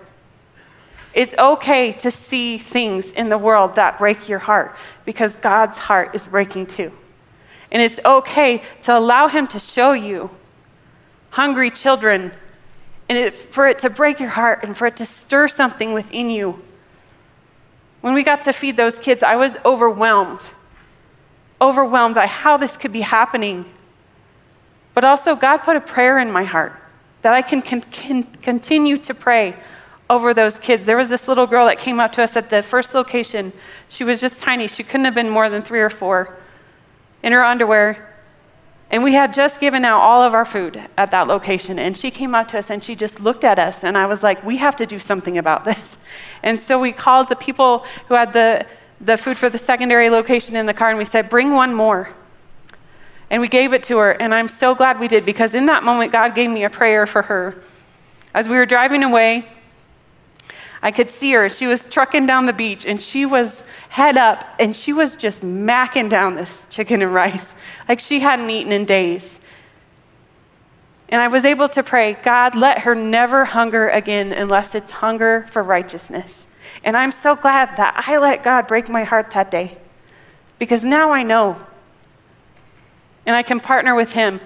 It's 1.12 1.34
okay 1.38 1.92
to 1.92 2.10
see 2.10 2.56
things 2.56 3.12
in 3.12 3.28
the 3.28 3.36
world 3.36 3.74
that 3.74 3.98
break 3.98 4.30
your 4.30 4.38
heart 4.38 4.74
because 5.04 5.36
God's 5.36 5.76
heart 5.76 6.14
is 6.14 6.26
breaking 6.26 6.68
too. 6.68 6.90
And 7.70 7.82
it's 7.82 8.00
okay 8.02 8.62
to 8.82 8.96
allow 8.96 9.28
Him 9.28 9.46
to 9.48 9.58
show 9.58 9.92
you 9.92 10.30
hungry 11.30 11.70
children, 11.70 12.32
and 13.08 13.18
it, 13.18 13.34
for 13.34 13.66
it 13.66 13.78
to 13.80 13.90
break 13.90 14.20
your 14.20 14.30
heart 14.30 14.60
and 14.62 14.76
for 14.76 14.86
it 14.86 14.96
to 14.96 15.06
stir 15.06 15.48
something 15.48 15.92
within 15.92 16.30
you. 16.30 16.62
When 18.00 18.14
we 18.14 18.22
got 18.22 18.42
to 18.42 18.52
feed 18.52 18.76
those 18.76 18.98
kids, 18.98 19.22
I 19.22 19.36
was 19.36 19.56
overwhelmed, 19.64 20.46
overwhelmed 21.60 22.14
by 22.14 22.26
how 22.26 22.56
this 22.56 22.76
could 22.76 22.92
be 22.92 23.00
happening. 23.00 23.64
But 24.94 25.04
also, 25.04 25.34
God 25.34 25.58
put 25.58 25.76
a 25.76 25.80
prayer 25.80 26.18
in 26.18 26.30
my 26.30 26.44
heart 26.44 26.72
that 27.22 27.32
I 27.32 27.42
can, 27.42 27.62
can, 27.62 27.80
can 27.82 28.22
continue 28.22 28.98
to 28.98 29.14
pray 29.14 29.54
over 30.10 30.32
those 30.32 30.58
kids. 30.58 30.86
There 30.86 30.96
was 30.96 31.08
this 31.08 31.28
little 31.28 31.46
girl 31.46 31.66
that 31.66 31.78
came 31.78 32.00
up 32.00 32.12
to 32.12 32.22
us 32.22 32.36
at 32.36 32.48
the 32.48 32.62
first 32.62 32.94
location. 32.94 33.52
She 33.88 34.04
was 34.04 34.20
just 34.20 34.38
tiny. 34.38 34.68
She 34.68 34.82
couldn't 34.82 35.04
have 35.04 35.14
been 35.14 35.28
more 35.28 35.50
than 35.50 35.62
three 35.62 35.80
or 35.80 35.90
four 35.90 36.36
in 37.22 37.32
her 37.32 37.44
underwear. 37.44 38.07
And 38.90 39.02
we 39.02 39.12
had 39.12 39.34
just 39.34 39.60
given 39.60 39.84
out 39.84 40.00
all 40.00 40.22
of 40.22 40.32
our 40.32 40.46
food 40.46 40.82
at 40.96 41.10
that 41.10 41.28
location. 41.28 41.78
And 41.78 41.96
she 41.96 42.10
came 42.10 42.34
up 42.34 42.48
to 42.48 42.58
us 42.58 42.70
and 42.70 42.82
she 42.82 42.96
just 42.96 43.20
looked 43.20 43.44
at 43.44 43.58
us. 43.58 43.84
And 43.84 43.98
I 43.98 44.06
was 44.06 44.22
like, 44.22 44.42
we 44.42 44.56
have 44.56 44.76
to 44.76 44.86
do 44.86 44.98
something 44.98 45.38
about 45.38 45.64
this. 45.64 45.96
And 46.40 46.58
so 46.60 46.78
we 46.78 46.92
called 46.92 47.28
the 47.28 47.34
people 47.34 47.84
who 48.06 48.14
had 48.14 48.32
the, 48.32 48.64
the 49.00 49.16
food 49.16 49.36
for 49.36 49.50
the 49.50 49.58
secondary 49.58 50.08
location 50.08 50.54
in 50.54 50.66
the 50.66 50.72
car 50.72 50.88
and 50.88 50.96
we 50.96 51.04
said, 51.04 51.28
bring 51.28 51.50
one 51.50 51.74
more. 51.74 52.10
And 53.28 53.42
we 53.42 53.48
gave 53.48 53.72
it 53.72 53.82
to 53.84 53.98
her. 53.98 54.12
And 54.12 54.32
I'm 54.32 54.46
so 54.46 54.72
glad 54.72 55.00
we 55.00 55.08
did 55.08 55.26
because 55.26 55.52
in 55.52 55.66
that 55.66 55.82
moment, 55.82 56.12
God 56.12 56.36
gave 56.36 56.48
me 56.48 56.62
a 56.62 56.70
prayer 56.70 57.08
for 57.08 57.22
her. 57.22 57.60
As 58.32 58.48
we 58.48 58.56
were 58.56 58.66
driving 58.66 59.02
away, 59.02 59.48
I 60.80 60.92
could 60.92 61.10
see 61.10 61.32
her. 61.32 61.48
She 61.48 61.66
was 61.66 61.86
trucking 61.86 62.26
down 62.26 62.46
the 62.46 62.52
beach 62.52 62.86
and 62.86 63.02
she 63.02 63.26
was 63.26 63.64
head 63.88 64.16
up 64.16 64.44
and 64.58 64.76
she 64.76 64.92
was 64.92 65.16
just 65.16 65.40
macking 65.40 66.08
down 66.08 66.34
this 66.34 66.66
chicken 66.70 67.02
and 67.02 67.12
rice 67.12 67.54
like 67.88 68.00
she 68.00 68.20
hadn't 68.20 68.50
eaten 68.50 68.72
in 68.72 68.84
days. 68.84 69.38
And 71.08 71.20
I 71.20 71.28
was 71.28 71.44
able 71.44 71.68
to 71.70 71.82
pray, 71.82 72.14
God, 72.14 72.54
let 72.54 72.80
her 72.80 72.94
never 72.94 73.46
hunger 73.46 73.88
again 73.88 74.32
unless 74.32 74.74
it's 74.74 74.90
hunger 74.90 75.46
for 75.50 75.62
righteousness. 75.62 76.46
And 76.84 76.96
I'm 76.96 77.12
so 77.12 77.34
glad 77.34 77.76
that 77.76 78.04
I 78.06 78.18
let 78.18 78.42
God 78.42 78.66
break 78.66 78.88
my 78.88 79.04
heart 79.04 79.30
that 79.30 79.50
day 79.50 79.78
because 80.58 80.84
now 80.84 81.12
I 81.12 81.22
know. 81.22 81.56
And 83.24 83.34
I 83.34 83.42
can 83.42 83.58
partner 83.60 83.94
with 83.94 84.12
Him 84.12 84.40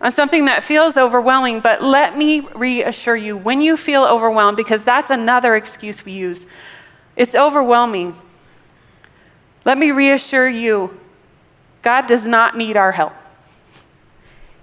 on 0.00 0.12
something 0.12 0.44
that 0.44 0.62
feels 0.62 0.96
overwhelming, 0.96 1.60
but 1.60 1.82
let 1.82 2.16
me 2.16 2.40
reassure 2.54 3.16
you 3.16 3.36
when 3.36 3.60
you 3.60 3.76
feel 3.76 4.04
overwhelmed, 4.04 4.56
because 4.56 4.84
that's 4.84 5.10
another 5.10 5.56
excuse 5.56 6.04
we 6.04 6.12
use, 6.12 6.46
it's 7.16 7.34
overwhelming. 7.34 8.16
Let 9.68 9.76
me 9.76 9.90
reassure 9.90 10.48
you 10.48 10.98
God 11.82 12.06
does 12.06 12.26
not 12.26 12.56
need 12.56 12.78
our 12.78 12.90
help. 12.90 13.12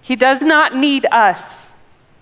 He 0.02 0.16
does 0.16 0.42
not 0.42 0.76
need 0.76 1.06
us 1.12 1.70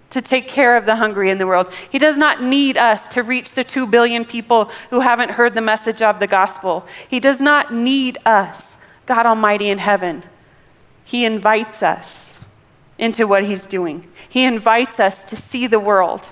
to 0.09 0.21
take 0.21 0.49
care 0.49 0.75
of 0.75 0.85
the 0.85 0.97
hungry 0.97 1.29
in 1.29 1.37
the 1.37 1.47
world. 1.47 1.71
He 1.89 1.97
does 1.97 2.17
not 2.17 2.43
need 2.43 2.77
us 2.77 3.07
to 3.07 3.23
reach 3.23 3.53
the 3.53 3.63
2 3.63 3.87
billion 3.87 4.25
people 4.25 4.69
who 4.89 4.99
haven't 4.99 5.31
heard 5.31 5.55
the 5.55 5.61
message 5.61 6.01
of 6.01 6.19
the 6.19 6.27
gospel. 6.27 6.85
He 7.07 7.21
does 7.21 7.39
not 7.39 7.73
need 7.73 8.17
us, 8.25 8.75
God 9.05 9.25
Almighty 9.25 9.69
in 9.69 9.77
heaven. 9.77 10.21
He 11.05 11.23
invites 11.23 11.81
us 11.81 12.37
into 12.97 13.25
what 13.25 13.45
He's 13.45 13.65
doing. 13.65 14.09
He 14.27 14.43
invites 14.43 14.99
us 14.99 15.23
to 15.23 15.37
see 15.37 15.67
the 15.67 15.79
world, 15.79 16.25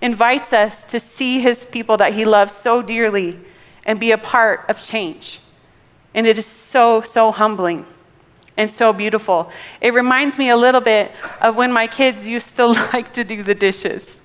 invites 0.00 0.52
us 0.52 0.86
to 0.86 1.00
see 1.00 1.40
His 1.40 1.66
people 1.66 1.96
that 1.96 2.12
He 2.12 2.24
loves 2.24 2.52
so 2.52 2.80
dearly 2.80 3.40
and 3.84 3.98
be 3.98 4.12
a 4.12 4.18
part 4.18 4.70
of 4.70 4.80
change. 4.80 5.40
And 6.14 6.26
it 6.26 6.38
is 6.38 6.46
so, 6.46 7.00
so 7.02 7.30
humbling 7.30 7.86
and 8.56 8.70
so 8.70 8.92
beautiful. 8.92 9.50
It 9.80 9.94
reminds 9.94 10.38
me 10.38 10.50
a 10.50 10.56
little 10.56 10.80
bit 10.80 11.12
of 11.40 11.56
when 11.56 11.72
my 11.72 11.86
kids 11.86 12.26
used 12.26 12.56
to 12.56 12.66
like 12.92 13.12
to 13.14 13.24
do 13.24 13.42
the 13.42 13.54
dishes. 13.54 14.20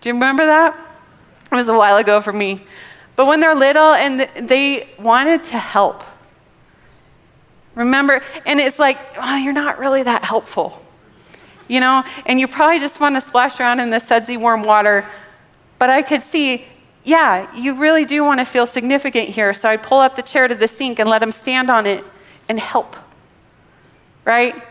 Do 0.00 0.08
you 0.08 0.14
remember 0.14 0.46
that? 0.46 0.76
It 1.50 1.54
was 1.54 1.68
a 1.68 1.76
while 1.76 1.96
ago 1.96 2.20
for 2.20 2.32
me. 2.32 2.66
But 3.16 3.26
when 3.26 3.40
they're 3.40 3.54
little 3.54 3.92
and 3.92 4.28
they 4.48 4.88
wanted 4.98 5.44
to 5.44 5.58
help, 5.58 6.04
Remember, 7.74 8.22
and 8.44 8.60
it's 8.60 8.78
like, 8.78 8.98
oh, 9.16 9.36
you're 9.36 9.52
not 9.52 9.78
really 9.78 10.02
that 10.02 10.24
helpful. 10.24 10.82
You 11.68 11.80
know, 11.80 12.04
and 12.26 12.38
you 12.38 12.46
probably 12.46 12.80
just 12.80 13.00
want 13.00 13.14
to 13.14 13.20
splash 13.20 13.60
around 13.60 13.80
in 13.80 13.88
the 13.88 13.98
sudsy 13.98 14.36
warm 14.36 14.62
water. 14.62 15.06
But 15.78 15.88
I 15.88 16.02
could 16.02 16.22
see, 16.22 16.66
yeah, 17.04 17.52
you 17.54 17.74
really 17.74 18.04
do 18.04 18.22
want 18.22 18.40
to 18.40 18.44
feel 18.44 18.66
significant 18.66 19.28
here. 19.28 19.52
So 19.54 19.68
I'd 19.68 19.82
pull 19.82 19.98
up 19.98 20.14
the 20.14 20.22
chair 20.22 20.46
to 20.46 20.54
the 20.54 20.68
sink 20.68 20.98
and 20.98 21.10
let 21.10 21.22
him 21.22 21.32
stand 21.32 21.68
on 21.68 21.86
it 21.86 22.04
and 22.48 22.58
help. 22.58 22.96
Right? 24.24 24.62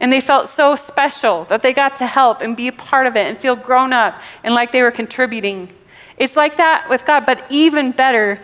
And 0.00 0.12
they 0.12 0.20
felt 0.20 0.48
so 0.48 0.76
special 0.76 1.44
that 1.46 1.62
they 1.62 1.72
got 1.72 1.96
to 1.96 2.06
help 2.06 2.40
and 2.40 2.56
be 2.56 2.68
a 2.68 2.72
part 2.72 3.06
of 3.06 3.16
it 3.16 3.26
and 3.26 3.36
feel 3.36 3.56
grown 3.56 3.92
up 3.92 4.20
and 4.42 4.54
like 4.54 4.72
they 4.72 4.82
were 4.82 4.90
contributing. 4.90 5.70
It's 6.16 6.36
like 6.36 6.56
that 6.56 6.88
with 6.88 7.04
God, 7.04 7.26
but 7.26 7.44
even 7.50 7.92
better 7.92 8.40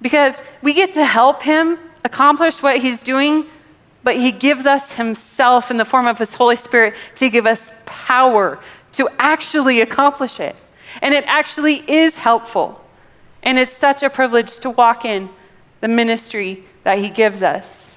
because 0.00 0.34
we 0.62 0.74
get 0.74 0.92
to 0.92 1.04
help 1.04 1.42
Him 1.42 1.78
accomplish 2.04 2.62
what 2.62 2.78
He's 2.78 3.02
doing, 3.02 3.46
but 4.04 4.16
He 4.16 4.30
gives 4.30 4.66
us 4.66 4.92
Himself 4.92 5.70
in 5.70 5.76
the 5.76 5.84
form 5.84 6.06
of 6.06 6.18
His 6.18 6.34
Holy 6.34 6.56
Spirit 6.56 6.94
to 7.16 7.30
give 7.30 7.46
us 7.46 7.72
power 7.84 8.60
to 8.92 9.08
actually 9.18 9.80
accomplish 9.80 10.38
it. 10.40 10.54
And 11.02 11.14
it 11.14 11.24
actually 11.26 11.88
is 11.90 12.18
helpful. 12.18 12.84
And 13.42 13.58
it's 13.58 13.72
such 13.72 14.02
a 14.02 14.10
privilege 14.10 14.58
to 14.60 14.70
walk 14.70 15.04
in 15.04 15.30
the 15.80 15.88
ministry 15.88 16.64
that 16.84 16.98
He 16.98 17.08
gives 17.08 17.42
us. 17.42 17.94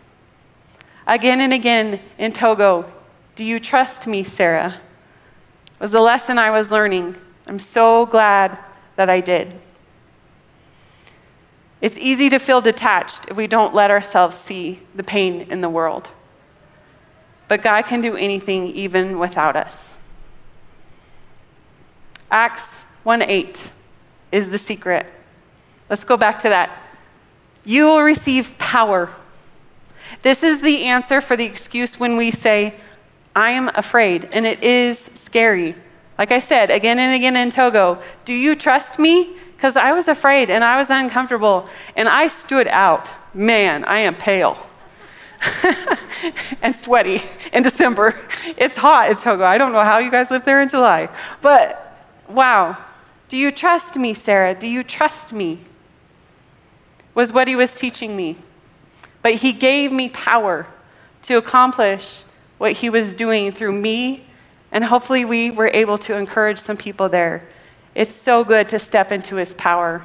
Again 1.08 1.42
and 1.42 1.54
again 1.54 2.00
in 2.18 2.34
Togo, 2.34 2.92
do 3.36 3.44
you 3.44 3.60
trust 3.60 4.06
me, 4.06 4.24
Sarah? 4.24 4.82
was 5.80 5.92
the 5.92 6.02
lesson 6.02 6.38
I 6.38 6.52
was 6.52 6.72
learning. 6.72 7.16
I'm 7.48 7.60
so 7.60 8.06
glad 8.06 8.58
that 8.98 9.10
I 9.10 9.22
did. 9.22 9.56
It's 11.82 11.98
easy 11.98 12.30
to 12.30 12.40
feel 12.40 12.60
detached 12.60 13.26
if 13.30 13.38
we 13.38 13.48
don't 13.48 13.74
let 13.74 13.90
ourselves 13.90 14.38
see 14.38 14.82
the 14.94 15.04
pain 15.04 15.48
in 15.50 15.62
the 15.62 15.70
world. 15.70 16.10
But 17.48 17.62
God 17.62 17.84
can 17.84 18.02
do 18.02 18.16
anything 18.16 18.68
even 18.68 19.18
without 19.18 19.56
us. 19.56 19.94
Acts 22.30 22.82
1 23.04 23.22
8 23.22 23.72
is 24.32 24.50
the 24.50 24.58
secret. 24.58 25.06
Let's 25.90 26.04
go 26.04 26.18
back 26.18 26.40
to 26.40 26.50
that. 26.50 26.72
You 27.64 27.86
will 27.86 28.02
receive 28.02 28.58
power. 28.58 29.10
This 30.22 30.44
is 30.44 30.62
the 30.62 30.84
answer 30.86 31.22
for 31.22 31.36
the 31.36 31.46
excuse 31.46 32.00
when 32.00 32.18
we 32.18 32.32
say, 32.32 32.76
I 33.36 33.52
am 33.52 33.70
afraid, 33.70 34.28
and 34.32 34.46
it 34.46 34.64
is 34.64 35.10
scary. 35.16 35.76
Like 36.18 36.32
I 36.32 36.40
said 36.40 36.70
again 36.70 37.00
and 37.00 37.16
again 37.16 37.38
in 37.38 37.50
Togo, 37.50 38.02
do 38.26 38.34
you 38.34 38.56
trust 38.56 39.00
me? 39.00 39.36
Because 39.56 39.78
I 39.78 39.94
was 39.94 40.08
afraid 40.08 40.50
and 40.50 40.64
I 40.64 40.78
was 40.78 40.90
uncomfortable 40.90 41.68
and 41.96 42.10
I 42.10 42.28
stood 42.28 42.68
out. 42.68 43.10
Man, 43.34 43.86
I 43.86 44.00
am 44.00 44.16
pale 44.16 44.58
and 46.62 46.76
sweaty 46.76 47.22
in 47.54 47.64
December. 47.64 48.20
It's 48.58 48.76
hot 48.76 49.10
in 49.10 49.18
Togo. 49.18 49.46
I 49.46 49.58
don't 49.58 49.72
know 49.72 49.84
how 49.84 50.00
you 50.00 50.12
guys 50.12 50.30
live 50.30 50.44
there 50.44 50.62
in 50.62 50.68
July. 50.68 51.08
But 51.42 51.98
wow, 52.28 52.78
do 53.30 53.38
you 53.38 53.52
trust 53.52 53.96
me, 53.96 54.14
Sarah? 54.14 54.54
Do 54.54 54.68
you 54.68 54.84
trust 54.84 55.32
me? 55.32 55.60
Was 57.14 57.32
what 57.32 57.48
he 57.48 57.56
was 57.56 57.78
teaching 57.78 58.16
me. 58.16 58.38
But 59.22 59.36
he 59.36 59.54
gave 59.54 59.92
me 59.92 60.10
power 60.10 60.68
to 61.24 61.38
accomplish 61.38 62.24
what 62.58 62.74
he 62.74 62.90
was 62.90 63.16
doing 63.16 63.52
through 63.52 63.74
me 63.74 64.26
and 64.72 64.84
hopefully, 64.84 65.26
we 65.26 65.50
were 65.50 65.70
able 65.74 65.98
to 66.00 66.16
encourage 66.16 66.60
some 66.60 66.78
people 66.78 67.10
there. 67.10 67.48
It's 67.96 68.14
so 68.14 68.44
good 68.44 68.70
to 68.70 68.80
step 68.80 69.12
into 69.12 69.36
his 69.36 69.54
power. 69.56 70.04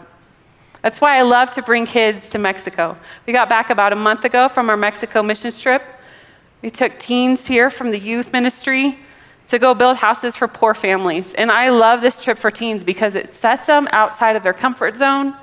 That's 0.81 1.01
why 1.01 1.19
I 1.19 1.23
love 1.23 1.51
to 1.53 1.63
bring 1.63 1.87
kids 1.87 2.31
to 2.31 2.39
Mexico. 2.39 2.97
We 3.27 3.33
got 3.33 3.49
back 3.49 3.71
about 3.71 3.93
a 3.93 3.97
month 3.97 4.25
ago 4.25 4.49
from 4.49 4.71
our 4.71 4.77
Mexico 4.77 5.23
mission 5.23 5.51
trip. 5.53 5.83
We 6.63 6.71
took 6.71 6.99
teens 6.99 7.47
here 7.47 7.71
from 7.71 7.91
the 7.91 7.99
youth 7.99 8.33
ministry 8.33 8.99
to 9.49 9.59
go 9.59 9.75
build 9.75 9.97
houses 9.97 10.35
for 10.35 10.49
poor 10.49 10.75
families. 10.75 11.35
And 11.35 11.51
I 11.51 11.69
love 11.69 12.01
this 12.01 12.21
trip 12.21 12.39
for 12.39 12.51
teens 12.51 12.85
because 12.85 13.15
it 13.15 13.37
sets 13.37 13.67
them 13.67 13.89
outside 13.93 14.37
of 14.37 14.43
their 14.43 14.53
comfort 14.53 14.97
zone, 14.97 15.37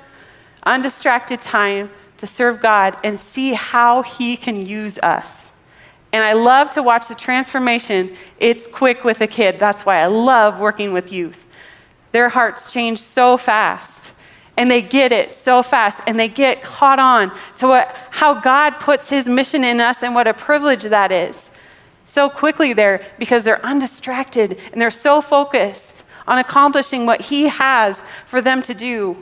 undistracted 0.64 1.40
time 1.40 1.90
to 2.18 2.26
serve 2.26 2.60
God 2.60 2.96
and 3.04 3.18
see 3.18 3.52
how 3.52 4.02
He 4.02 4.36
can 4.36 4.64
use 4.64 4.98
us. 4.98 5.52
And 6.12 6.22
I 6.22 6.34
love 6.34 6.70
to 6.70 6.82
watch 6.82 7.08
the 7.08 7.14
transformation. 7.14 8.14
It's 8.38 8.66
quick 8.66 9.02
with 9.02 9.20
a 9.22 9.26
kid. 9.26 9.58
That's 9.58 9.86
why 9.86 9.98
I 9.98 10.06
love 10.06 10.58
working 10.58 10.92
with 10.92 11.10
youth. 11.10 11.38
Their 12.12 12.28
hearts 12.28 12.72
change 12.72 13.00
so 13.00 13.36
fast. 13.36 14.12
And 14.58 14.70
they 14.70 14.82
get 14.82 15.12
it 15.12 15.32
so 15.32 15.62
fast 15.62 16.00
and 16.06 16.20
they 16.20 16.28
get 16.28 16.62
caught 16.62 16.98
on 16.98 17.32
to 17.56 17.68
what, 17.68 17.96
how 18.10 18.34
God 18.34 18.72
puts 18.72 19.08
his 19.08 19.26
mission 19.26 19.64
in 19.64 19.80
us 19.80 20.02
and 20.02 20.14
what 20.14 20.28
a 20.28 20.34
privilege 20.34 20.82
that 20.82 21.10
is. 21.10 21.51
So 22.12 22.28
quickly 22.28 22.74
there 22.74 23.06
because 23.18 23.42
they're 23.42 23.64
undistracted 23.64 24.60
and 24.70 24.78
they're 24.78 24.90
so 24.90 25.22
focused 25.22 26.04
on 26.26 26.36
accomplishing 26.36 27.06
what 27.06 27.22
he 27.22 27.48
has 27.48 28.02
for 28.26 28.42
them 28.42 28.60
to 28.64 28.74
do. 28.74 29.16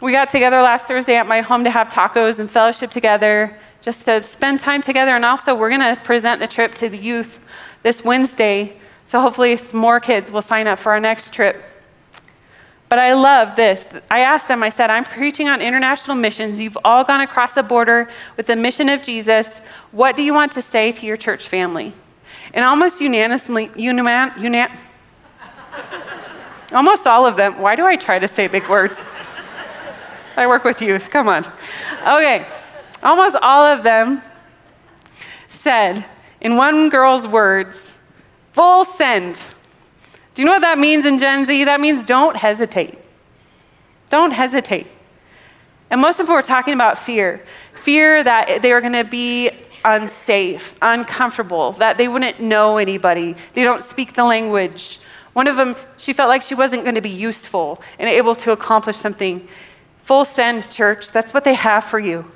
We 0.00 0.12
got 0.12 0.30
together 0.30 0.62
last 0.62 0.86
Thursday 0.86 1.16
at 1.16 1.26
my 1.26 1.42
home 1.42 1.62
to 1.64 1.70
have 1.70 1.90
tacos 1.90 2.38
and 2.38 2.50
fellowship 2.50 2.90
together 2.90 3.54
just 3.82 4.06
to 4.06 4.22
spend 4.22 4.60
time 4.60 4.80
together. 4.80 5.14
And 5.14 5.26
also, 5.26 5.54
we're 5.54 5.68
going 5.68 5.94
to 5.94 6.00
present 6.02 6.40
the 6.40 6.46
trip 6.46 6.74
to 6.76 6.88
the 6.88 6.96
youth 6.96 7.38
this 7.82 8.02
Wednesday. 8.02 8.74
So 9.04 9.20
hopefully, 9.20 9.58
some 9.58 9.78
more 9.78 10.00
kids 10.00 10.30
will 10.30 10.40
sign 10.40 10.66
up 10.66 10.78
for 10.78 10.90
our 10.92 11.00
next 11.00 11.34
trip. 11.34 11.62
But 12.92 12.98
I 12.98 13.14
love 13.14 13.56
this. 13.56 13.88
I 14.10 14.18
asked 14.20 14.48
them, 14.48 14.62
I 14.62 14.68
said, 14.68 14.90
I'm 14.90 15.04
preaching 15.04 15.48
on 15.48 15.62
international 15.62 16.14
missions. 16.14 16.60
You've 16.60 16.76
all 16.84 17.04
gone 17.04 17.22
across 17.22 17.54
the 17.54 17.62
border 17.62 18.10
with 18.36 18.46
the 18.46 18.56
mission 18.56 18.90
of 18.90 19.00
Jesus. 19.00 19.62
What 19.92 20.14
do 20.14 20.22
you 20.22 20.34
want 20.34 20.52
to 20.52 20.60
say 20.60 20.92
to 20.92 21.06
your 21.06 21.16
church 21.16 21.48
family? 21.48 21.94
And 22.52 22.66
almost 22.66 23.00
unanimously, 23.00 23.68
unan, 23.68 24.34
unan, 24.34 24.76
almost 26.72 27.06
all 27.06 27.24
of 27.24 27.38
them, 27.38 27.58
why 27.58 27.76
do 27.76 27.86
I 27.86 27.96
try 27.96 28.18
to 28.18 28.28
say 28.28 28.46
big 28.46 28.68
words? 28.68 29.06
I 30.36 30.46
work 30.46 30.64
with 30.64 30.82
youth, 30.82 31.08
come 31.08 31.30
on. 31.30 31.50
Okay 32.06 32.46
almost 33.02 33.36
all 33.42 33.64
of 33.64 33.82
them 33.82 34.22
said, 35.48 36.04
in 36.40 36.56
one 36.56 36.88
girl's 36.88 37.26
words, 37.26 37.92
full 38.52 38.84
send. 38.84 39.40
Do 40.34 40.42
you 40.42 40.46
know 40.46 40.52
what 40.52 40.62
that 40.62 40.78
means 40.78 41.04
in 41.04 41.18
Gen 41.18 41.44
Z? 41.44 41.64
That 41.64 41.80
means 41.80 42.04
don't 42.04 42.36
hesitate. 42.36 42.98
Don't 44.10 44.30
hesitate. 44.30 44.86
And 45.90 46.00
most 46.00 46.20
of 46.20 46.26
them 46.26 46.34
were 46.34 46.42
talking 46.42 46.74
about 46.74 46.98
fear 46.98 47.44
fear 47.74 48.22
that 48.22 48.62
they 48.62 48.70
are 48.70 48.80
going 48.80 48.92
to 48.92 49.04
be 49.04 49.50
unsafe, 49.84 50.76
uncomfortable, 50.80 51.72
that 51.72 51.98
they 51.98 52.06
wouldn't 52.06 52.40
know 52.40 52.78
anybody, 52.78 53.34
they 53.54 53.64
don't 53.64 53.82
speak 53.82 54.14
the 54.14 54.22
language. 54.22 55.00
One 55.32 55.48
of 55.48 55.56
them, 55.56 55.74
she 55.96 56.12
felt 56.12 56.28
like 56.28 56.42
she 56.42 56.54
wasn't 56.54 56.84
going 56.84 56.94
to 56.94 57.00
be 57.00 57.10
useful 57.10 57.82
and 57.98 58.08
able 58.08 58.36
to 58.36 58.52
accomplish 58.52 58.96
something. 58.96 59.48
Full 60.04 60.24
send, 60.24 60.70
church, 60.70 61.10
that's 61.10 61.34
what 61.34 61.42
they 61.42 61.54
have 61.54 61.84
for 61.84 61.98
you 61.98 62.30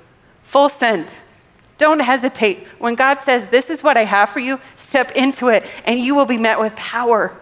full 0.47 0.69
send. 0.69 1.07
Don't 1.77 1.99
hesitate. 1.99 2.67
When 2.79 2.95
God 2.95 3.21
says, 3.21 3.49
This 3.49 3.69
is 3.69 3.83
what 3.83 3.97
I 3.97 4.05
have 4.05 4.31
for 4.31 4.41
you, 4.41 4.59
step 4.77 5.11
into 5.13 5.49
it 5.49 5.67
and 5.85 5.99
you 5.99 6.15
will 6.15 6.25
be 6.25 6.39
met 6.39 6.59
with 6.59 6.75
power. 6.77 7.37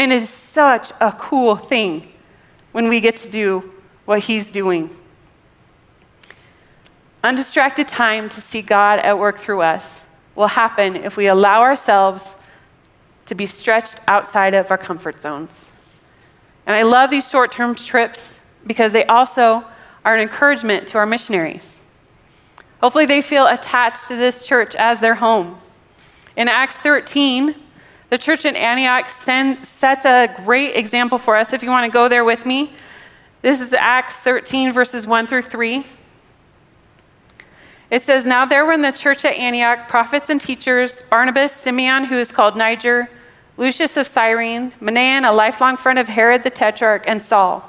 And 0.00 0.14
it 0.14 0.22
is 0.22 0.30
such 0.30 0.92
a 0.98 1.12
cool 1.12 1.56
thing 1.56 2.10
when 2.72 2.88
we 2.88 3.00
get 3.00 3.18
to 3.18 3.28
do 3.28 3.74
what 4.06 4.20
He's 4.20 4.50
doing. 4.50 4.88
Undistracted 7.22 7.86
time 7.86 8.30
to 8.30 8.40
see 8.40 8.62
God 8.62 9.00
at 9.00 9.18
work 9.18 9.40
through 9.40 9.60
us 9.60 10.00
will 10.34 10.46
happen 10.46 10.96
if 10.96 11.18
we 11.18 11.26
allow 11.26 11.60
ourselves 11.60 12.34
to 13.26 13.34
be 13.34 13.44
stretched 13.44 14.00
outside 14.08 14.54
of 14.54 14.70
our 14.70 14.78
comfort 14.78 15.20
zones. 15.20 15.66
And 16.64 16.74
I 16.74 16.80
love 16.80 17.10
these 17.10 17.28
short 17.28 17.52
term 17.52 17.74
trips 17.74 18.36
because 18.66 18.92
they 18.92 19.04
also 19.04 19.66
are 20.06 20.14
an 20.14 20.22
encouragement 20.22 20.88
to 20.88 20.96
our 20.96 21.04
missionaries. 21.04 21.76
Hopefully, 22.80 23.04
they 23.04 23.20
feel 23.20 23.46
attached 23.46 24.08
to 24.08 24.16
this 24.16 24.46
church 24.46 24.74
as 24.76 24.98
their 25.00 25.16
home. 25.16 25.60
In 26.38 26.48
Acts 26.48 26.78
13, 26.78 27.54
the 28.10 28.18
church 28.18 28.44
in 28.44 28.56
Antioch 28.56 29.08
send, 29.08 29.64
sets 29.64 30.04
a 30.04 30.28
great 30.44 30.76
example 30.76 31.16
for 31.16 31.36
us. 31.36 31.52
If 31.52 31.62
you 31.62 31.70
want 31.70 31.90
to 31.90 31.92
go 31.92 32.08
there 32.08 32.24
with 32.24 32.44
me, 32.44 32.72
this 33.40 33.60
is 33.60 33.72
Acts 33.72 34.16
13, 34.16 34.72
verses 34.72 35.06
1 35.06 35.26
through 35.28 35.42
3. 35.42 35.86
It 37.90 38.02
says, 38.02 38.26
Now 38.26 38.44
there 38.44 38.66
were 38.66 38.72
in 38.72 38.82
the 38.82 38.90
church 38.90 39.24
at 39.24 39.34
Antioch 39.34 39.88
prophets 39.88 40.28
and 40.28 40.40
teachers 40.40 41.02
Barnabas, 41.02 41.52
Simeon, 41.52 42.04
who 42.04 42.16
is 42.16 42.30
called 42.30 42.56
Niger, 42.56 43.08
Lucius 43.56 43.96
of 43.96 44.06
Cyrene, 44.06 44.72
Manaen, 44.80 45.28
a 45.28 45.32
lifelong 45.32 45.76
friend 45.76 45.98
of 45.98 46.08
Herod 46.08 46.42
the 46.42 46.50
Tetrarch, 46.50 47.04
and 47.06 47.22
Saul. 47.22 47.64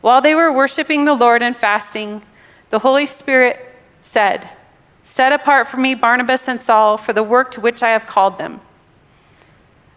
While 0.00 0.20
they 0.20 0.34
were 0.34 0.52
worshiping 0.52 1.04
the 1.04 1.14
Lord 1.14 1.42
and 1.42 1.56
fasting, 1.56 2.22
the 2.70 2.78
Holy 2.78 3.06
Spirit 3.06 3.74
said, 4.02 4.48
Set 5.02 5.32
apart 5.32 5.68
for 5.68 5.78
me 5.78 5.94
Barnabas 5.94 6.48
and 6.48 6.62
Saul 6.62 6.96
for 6.96 7.12
the 7.12 7.22
work 7.22 7.50
to 7.52 7.60
which 7.60 7.82
I 7.82 7.90
have 7.90 8.06
called 8.06 8.38
them. 8.38 8.60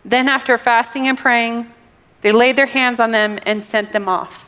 Then, 0.06 0.28
after 0.28 0.58
fasting 0.58 1.08
and 1.08 1.18
praying, 1.18 1.72
they 2.22 2.32
laid 2.32 2.56
their 2.56 2.66
hands 2.66 3.00
on 3.00 3.12
them 3.12 3.40
and 3.44 3.64
sent 3.64 3.92
them 3.92 4.08
off. 4.08 4.46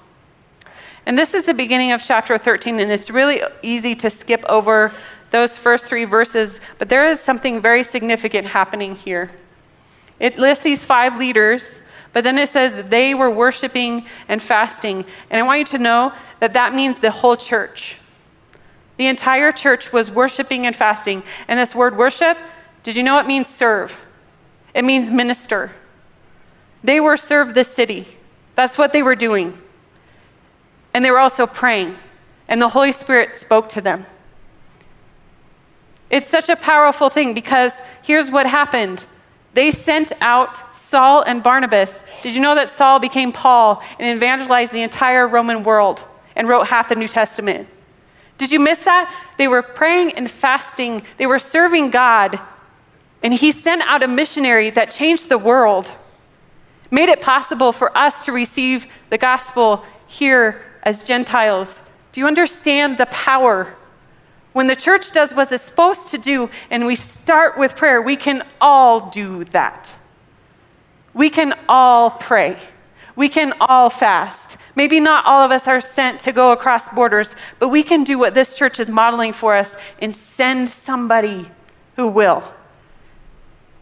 And 1.06 1.18
this 1.18 1.34
is 1.34 1.46
the 1.46 1.54
beginning 1.54 1.92
of 1.92 2.02
chapter 2.02 2.38
13, 2.38 2.80
and 2.80 2.92
it's 2.92 3.10
really 3.10 3.42
easy 3.62 3.96
to 3.96 4.10
skip 4.10 4.44
over 4.48 4.92
those 5.32 5.58
first 5.58 5.86
three 5.86 6.06
verses, 6.06 6.60
but 6.78 6.90
there 6.90 7.08
is 7.08 7.20
something 7.20 7.62
very 7.62 7.84
significant 7.84 8.48
happening 8.48 8.96
here. 8.96 9.32
It 10.20 10.38
lists 10.38 10.64
these 10.64 10.84
five 10.84 11.18
leaders, 11.18 11.82
but 12.14 12.24
then 12.24 12.38
it 12.38 12.50
says 12.50 12.76
that 12.76 12.90
they 12.90 13.14
were 13.14 13.30
worshiping 13.30 14.06
and 14.28 14.42
fasting. 14.42 15.06
And 15.30 15.40
I 15.40 15.44
want 15.44 15.60
you 15.60 15.66
to 15.66 15.78
know 15.80 16.14
that 16.40 16.54
that 16.54 16.76
means 16.76 17.00
the 17.00 17.10
whole 17.10 17.38
church. 17.38 17.96
The 18.98 19.08
entire 19.08 19.52
church 19.52 19.92
was 19.94 20.12
worshiping 20.12 20.68
and 20.68 20.76
fasting. 20.76 21.24
And 21.48 21.58
this 21.58 21.74
word 21.74 21.98
worship, 21.98 22.38
did 22.84 22.96
you 22.96 23.04
know 23.04 23.18
it 23.18 23.26
means 23.26 23.48
serve? 23.48 23.96
It 24.74 24.84
means 24.84 25.12
minister. 25.12 25.72
They 26.84 27.00
were 27.00 27.18
serve 27.18 27.54
the 27.54 27.64
city. 27.64 28.08
That's 28.56 28.78
what 28.78 28.94
they 28.94 29.04
were 29.04 29.16
doing. 29.16 29.58
And 30.94 31.04
they 31.06 31.12
were 31.12 31.20
also 31.20 31.46
praying. 31.46 31.96
And 32.48 32.62
the 32.62 32.70
Holy 32.70 32.92
Spirit 32.92 33.36
spoke 33.36 33.70
to 33.70 33.82
them. 33.82 34.06
It's 36.10 36.28
such 36.28 36.50
a 36.50 36.56
powerful 36.56 37.10
thing 37.10 37.34
because 37.34 37.74
here's 38.04 38.30
what 38.30 38.46
happened 38.46 39.06
they 39.54 39.72
sent 39.72 40.14
out 40.22 40.76
Saul 40.76 41.24
and 41.24 41.44
Barnabas. 41.44 42.02
Did 42.24 42.34
you 42.34 42.40
know 42.40 42.56
that 42.56 42.70
Saul 42.70 43.00
became 43.00 43.32
Paul 43.32 43.84
and 44.00 44.16
evangelized 44.16 44.72
the 44.72 44.82
entire 44.82 45.28
Roman 45.28 45.64
world 45.64 46.04
and 46.36 46.48
wrote 46.48 46.68
half 46.68 46.88
the 46.88 46.96
New 46.96 47.08
Testament? 47.08 47.68
Did 48.38 48.52
you 48.52 48.60
miss 48.60 48.80
that? 48.80 49.14
They 49.38 49.48
were 49.48 49.62
praying 49.62 50.14
and 50.14 50.32
fasting, 50.32 51.04
they 51.18 51.28
were 51.28 51.40
serving 51.40 51.92
God, 51.92 52.40
and 53.24 53.34
He 53.34 53.52
sent 53.52 53.82
out 53.84 54.04
a 54.04 54.08
missionary 54.08 54.70
that 54.72 54.92
changed 54.92 55.30
the 55.30 55.38
world, 55.38 55.90
made 56.90 57.10
it 57.10 57.22
possible 57.22 57.72
for 57.72 57.96
us 57.98 58.26
to 58.26 58.32
receive 58.32 58.88
the 59.10 59.18
gospel 59.18 59.86
here 60.08 60.62
as 60.84 61.04
Gentiles. 61.04 61.82
Do 62.12 62.22
you 62.22 62.28
understand 62.28 62.98
the 62.98 63.06
power 63.08 63.76
when 64.54 64.68
the 64.68 64.76
church 64.76 65.12
does 65.12 65.34
what 65.34 65.52
it's 65.52 65.64
supposed 65.64 66.10
to 66.10 66.18
do 66.18 66.50
and 66.70 66.86
we 66.86 66.96
start 66.96 67.58
with 67.58 67.76
prayer, 67.76 68.02
we 68.02 68.18
can 68.18 68.44
all 68.60 69.10
do 69.10 69.46
that. 69.46 69.94
We 71.14 71.30
can 71.30 71.58
all 71.70 72.12
pray. 72.12 72.58
We 73.16 73.30
can 73.30 73.54
all 73.62 73.90
fast. 73.90 74.58
Maybe 74.76 75.00
not 75.00 75.26
all 75.26 75.44
of 75.44 75.52
us 75.52 75.68
are 75.68 75.82
sent 75.82 76.20
to 76.22 76.32
go 76.32 76.52
across 76.52 76.90
borders, 76.90 77.36
but 77.60 77.70
we 77.70 77.84
can 77.84 78.04
do 78.04 78.18
what 78.18 78.34
this 78.34 78.58
church 78.58 78.80
is 78.80 78.90
modeling 78.90 79.34
for 79.34 79.56
us 79.56 79.76
and 80.00 80.14
send 80.14 80.70
somebody 80.70 81.50
who 81.96 82.08
will 82.08 82.44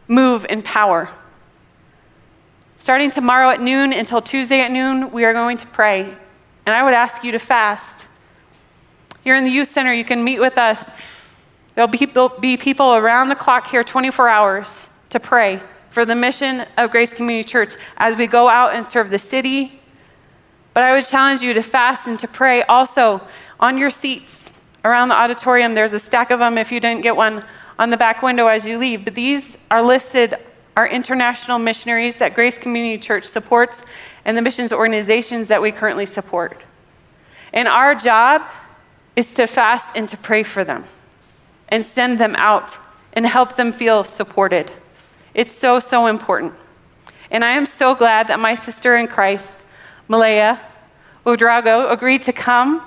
move 0.09 0.45
in 0.49 0.61
power. 0.61 1.09
Starting 2.75 3.11
tomorrow 3.11 3.49
at 3.51 3.61
noon 3.61 3.93
until 3.93 4.21
Tuesday 4.21 4.59
at 4.59 4.71
noon, 4.71 5.11
we 5.11 5.23
are 5.23 5.33
going 5.33 5.57
to 5.57 5.67
pray. 5.67 6.01
And 6.65 6.75
I 6.75 6.83
would 6.83 6.93
ask 6.93 7.23
you 7.23 7.31
to 7.31 7.39
fast. 7.39 8.07
Here 9.23 9.35
in 9.35 9.43
the 9.43 9.51
youth 9.51 9.69
center, 9.69 9.93
you 9.93 10.03
can 10.03 10.23
meet 10.23 10.39
with 10.39 10.57
us. 10.57 10.91
There'll 11.75 11.87
be, 11.87 12.05
there'll 12.05 12.29
be 12.29 12.57
people 12.57 12.95
around 12.95 13.29
the 13.29 13.35
clock 13.35 13.67
here 13.67 13.83
24 13.83 14.27
hours 14.27 14.87
to 15.11 15.19
pray 15.19 15.61
for 15.91 16.05
the 16.05 16.15
mission 16.15 16.65
of 16.77 16.91
Grace 16.91 17.13
Community 17.13 17.47
Church 17.47 17.75
as 17.97 18.15
we 18.15 18.27
go 18.27 18.49
out 18.49 18.73
and 18.73 18.85
serve 18.85 19.09
the 19.09 19.19
city. 19.19 19.79
But 20.73 20.83
I 20.83 20.93
would 20.93 21.05
challenge 21.05 21.41
you 21.41 21.53
to 21.53 21.61
fast 21.61 22.07
and 22.07 22.17
to 22.19 22.27
pray 22.27 22.63
also 22.63 23.21
on 23.59 23.77
your 23.77 23.89
seats 23.89 24.51
around 24.85 25.09
the 25.09 25.15
auditorium. 25.15 25.73
There's 25.75 25.93
a 25.93 25.99
stack 25.99 26.31
of 26.31 26.39
them 26.39 26.57
if 26.57 26.71
you 26.71 26.79
didn't 26.79 27.01
get 27.01 27.15
one 27.15 27.43
on 27.79 27.89
the 27.89 27.97
back 27.97 28.21
window 28.21 28.47
as 28.47 28.65
you 28.65 28.77
leave. 28.77 29.05
But 29.05 29.15
these 29.15 29.57
are 29.71 29.81
listed, 29.81 30.35
our 30.75 30.87
international 30.87 31.57
missionaries 31.57 32.17
that 32.17 32.35
Grace 32.35 32.57
Community 32.57 33.01
Church 33.01 33.25
supports 33.25 33.81
and 34.25 34.37
the 34.37 34.41
missions 34.41 34.73
organizations 34.73 35.47
that 35.47 35.61
we 35.61 35.71
currently 35.71 36.05
support. 36.05 36.61
And 37.53 37.67
our 37.67 37.95
job 37.95 38.43
is 39.15 39.33
to 39.35 39.47
fast 39.47 39.95
and 39.95 40.07
to 40.09 40.17
pray 40.17 40.43
for 40.43 40.63
them 40.63 40.83
and 41.69 41.83
send 41.83 42.19
them 42.19 42.35
out 42.37 42.77
and 43.13 43.25
help 43.25 43.55
them 43.55 43.71
feel 43.71 44.03
supported. 44.03 44.71
It's 45.33 45.53
so, 45.53 45.79
so 45.79 46.07
important. 46.07 46.53
And 47.31 47.45
I 47.45 47.51
am 47.51 47.65
so 47.65 47.95
glad 47.95 48.27
that 48.27 48.39
my 48.39 48.55
sister 48.55 48.97
in 48.97 49.07
Christ, 49.07 49.65
Malaya 50.07 50.59
Ouedraogo, 51.25 51.91
agreed 51.91 52.23
to 52.23 52.33
come 52.33 52.83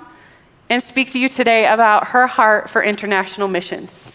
and 0.69 0.83
speak 0.83 1.11
to 1.11 1.19
you 1.19 1.29
today 1.29 1.65
about 1.67 2.09
her 2.09 2.27
heart 2.27 2.69
for 2.69 2.83
international 2.83 3.47
missions. 3.47 4.12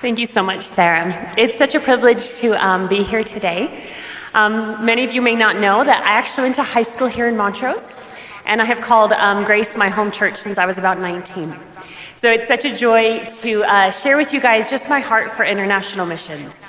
Thank 0.00 0.18
you 0.18 0.24
so 0.24 0.42
much, 0.42 0.64
Sarah. 0.64 1.34
It's 1.36 1.58
such 1.58 1.74
a 1.74 1.80
privilege 1.80 2.32
to 2.36 2.52
um, 2.66 2.88
be 2.88 3.02
here 3.02 3.22
today. 3.22 3.84
Um, 4.32 4.82
many 4.82 5.04
of 5.04 5.14
you 5.14 5.20
may 5.20 5.34
not 5.34 5.60
know 5.60 5.84
that 5.84 6.02
I 6.02 6.12
actually 6.12 6.44
went 6.44 6.56
to 6.56 6.62
high 6.62 6.84
school 6.84 7.06
here 7.06 7.28
in 7.28 7.36
Montrose, 7.36 8.00
and 8.46 8.62
I 8.62 8.64
have 8.64 8.80
called 8.80 9.12
um, 9.12 9.44
Grace 9.44 9.76
my 9.76 9.90
home 9.90 10.10
church 10.10 10.38
since 10.38 10.56
I 10.56 10.64
was 10.64 10.78
about 10.78 11.00
19. 11.00 11.54
So 12.16 12.30
it's 12.30 12.48
such 12.48 12.64
a 12.64 12.74
joy 12.74 13.26
to 13.42 13.62
uh, 13.64 13.90
share 13.90 14.16
with 14.16 14.32
you 14.32 14.40
guys 14.40 14.70
just 14.70 14.88
my 14.88 15.00
heart 15.00 15.32
for 15.32 15.44
international 15.44 16.06
missions. 16.06 16.64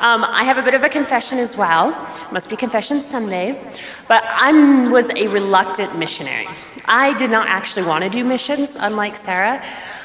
Um, 0.00 0.24
I 0.24 0.42
have 0.42 0.58
a 0.58 0.62
bit 0.62 0.74
of 0.74 0.82
a 0.82 0.88
confession 0.88 1.38
as 1.38 1.56
well. 1.56 1.92
Must 2.32 2.50
be 2.50 2.56
Confession 2.56 3.00
Sunday. 3.00 3.72
But 4.08 4.24
I 4.26 4.88
was 4.88 5.10
a 5.10 5.28
reluctant 5.28 5.96
missionary. 5.96 6.48
I 6.86 7.16
did 7.18 7.30
not 7.30 7.46
actually 7.46 7.86
want 7.86 8.02
to 8.02 8.10
do 8.10 8.24
missions, 8.24 8.74
unlike 8.74 9.14
Sarah. 9.14 9.64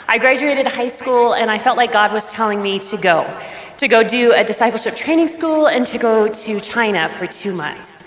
I 0.09 0.17
graduated 0.17 0.65
high 0.65 0.87
school 0.87 1.35
and 1.35 1.51
I 1.51 1.59
felt 1.59 1.77
like 1.77 1.91
God 1.91 2.11
was 2.11 2.27
telling 2.29 2.63
me 2.63 2.79
to 2.79 2.97
go, 2.97 3.31
to 3.77 3.87
go 3.87 4.01
do 4.01 4.33
a 4.33 4.43
discipleship 4.43 4.95
training 4.95 5.27
school 5.27 5.67
and 5.67 5.85
to 5.85 5.99
go 5.99 6.27
to 6.27 6.59
China 6.61 7.09
for 7.09 7.27
two 7.27 7.53
months. 7.53 8.03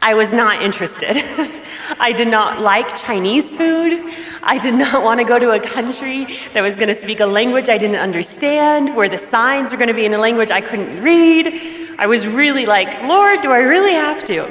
I 0.00 0.14
was 0.14 0.32
not 0.32 0.62
interested. 0.62 1.16
I 1.98 2.12
did 2.12 2.28
not 2.28 2.60
like 2.60 2.94
Chinese 2.94 3.52
food. 3.52 4.00
I 4.44 4.58
did 4.58 4.74
not 4.74 5.02
want 5.02 5.18
to 5.18 5.24
go 5.24 5.40
to 5.40 5.50
a 5.50 5.58
country 5.58 6.26
that 6.52 6.62
was 6.62 6.78
going 6.78 6.86
to 6.86 6.94
speak 6.94 7.18
a 7.18 7.26
language 7.26 7.68
I 7.68 7.78
didn't 7.78 7.96
understand, 7.96 8.94
where 8.94 9.08
the 9.08 9.18
signs 9.18 9.72
were 9.72 9.76
going 9.76 9.88
to 9.88 9.94
be 9.94 10.04
in 10.04 10.14
a 10.14 10.18
language 10.18 10.52
I 10.52 10.60
couldn't 10.60 11.02
read. 11.02 11.60
I 11.98 12.06
was 12.06 12.28
really 12.28 12.64
like, 12.64 13.02
Lord, 13.02 13.40
do 13.40 13.50
I 13.50 13.58
really 13.58 13.94
have 13.94 14.22
to? 14.26 14.48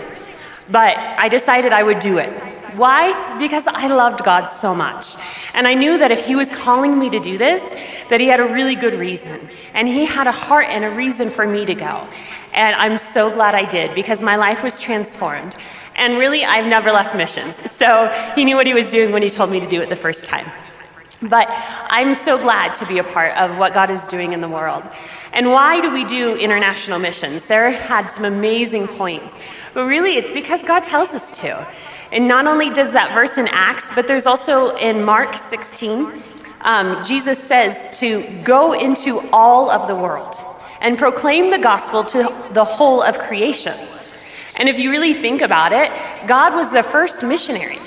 But 0.69 0.97
I 0.97 1.29
decided 1.29 1.71
I 1.71 1.83
would 1.83 1.99
do 1.99 2.17
it. 2.17 2.52
Why? 2.75 3.37
Because 3.37 3.67
I 3.67 3.87
loved 3.87 4.23
God 4.23 4.43
so 4.45 4.73
much. 4.73 5.15
And 5.53 5.67
I 5.67 5.73
knew 5.73 5.97
that 5.97 6.11
if 6.11 6.25
He 6.25 6.35
was 6.35 6.51
calling 6.51 6.97
me 6.97 7.09
to 7.09 7.19
do 7.19 7.37
this, 7.37 7.73
that 8.09 8.19
He 8.19 8.27
had 8.27 8.39
a 8.39 8.45
really 8.45 8.75
good 8.75 8.95
reason. 8.95 9.49
And 9.73 9.87
He 9.87 10.05
had 10.05 10.27
a 10.27 10.31
heart 10.31 10.67
and 10.69 10.83
a 10.83 10.89
reason 10.89 11.29
for 11.29 11.47
me 11.47 11.65
to 11.65 11.75
go. 11.75 12.07
And 12.53 12.75
I'm 12.75 12.97
so 12.97 13.31
glad 13.33 13.55
I 13.55 13.67
did 13.69 13.93
because 13.95 14.21
my 14.21 14.35
life 14.35 14.63
was 14.63 14.79
transformed. 14.79 15.55
And 15.95 16.17
really, 16.17 16.43
I've 16.43 16.65
never 16.65 16.91
left 16.91 17.15
missions. 17.15 17.59
So 17.71 18.09
He 18.35 18.45
knew 18.45 18.55
what 18.55 18.67
He 18.67 18.73
was 18.73 18.89
doing 18.91 19.11
when 19.11 19.21
He 19.21 19.29
told 19.29 19.51
me 19.51 19.59
to 19.59 19.67
do 19.67 19.81
it 19.81 19.89
the 19.89 19.95
first 19.95 20.25
time. 20.25 20.45
But 21.21 21.47
I'm 21.89 22.13
so 22.15 22.37
glad 22.37 22.75
to 22.75 22.85
be 22.85 22.97
a 22.97 23.03
part 23.03 23.37
of 23.37 23.57
what 23.57 23.73
God 23.73 23.89
is 23.89 24.07
doing 24.07 24.33
in 24.33 24.41
the 24.41 24.49
world. 24.49 24.89
And 25.31 25.51
why 25.51 25.79
do 25.79 25.91
we 25.91 26.03
do 26.03 26.35
international 26.35 26.99
missions? 26.99 27.43
Sarah 27.43 27.71
had 27.71 28.09
some 28.09 28.25
amazing 28.25 28.87
points. 28.87 29.37
But 29.73 29.85
really, 29.85 30.17
it's 30.17 30.31
because 30.31 30.63
God 30.65 30.83
tells 30.83 31.13
us 31.13 31.37
to. 31.39 31.65
And 32.13 32.27
not 32.27 32.45
only 32.45 32.69
does 32.69 32.91
that 32.91 33.11
verse 33.15 33.39
in 33.39 33.47
Acts, 33.47 33.89
but 33.95 34.07
there's 34.07 34.27
also 34.27 34.75
in 34.75 35.03
Mark 35.03 35.33
16, 35.35 36.21
um, 36.61 37.03
Jesus 37.03 37.41
says 37.41 37.97
to 37.97 38.21
go 38.43 38.73
into 38.73 39.27
all 39.33 39.71
of 39.71 39.87
the 39.87 39.95
world 39.95 40.35
and 40.79 40.95
proclaim 40.95 41.49
the 41.49 41.57
gospel 41.57 42.03
to 42.03 42.31
the 42.51 42.63
whole 42.63 43.01
of 43.01 43.17
creation. 43.17 43.75
And 44.57 44.69
if 44.69 44.77
you 44.77 44.91
really 44.91 45.15
think 45.15 45.41
about 45.41 45.73
it, 45.73 45.91
God 46.27 46.53
was 46.53 46.71
the 46.71 46.83
first 46.83 47.23
missionary. 47.23 47.79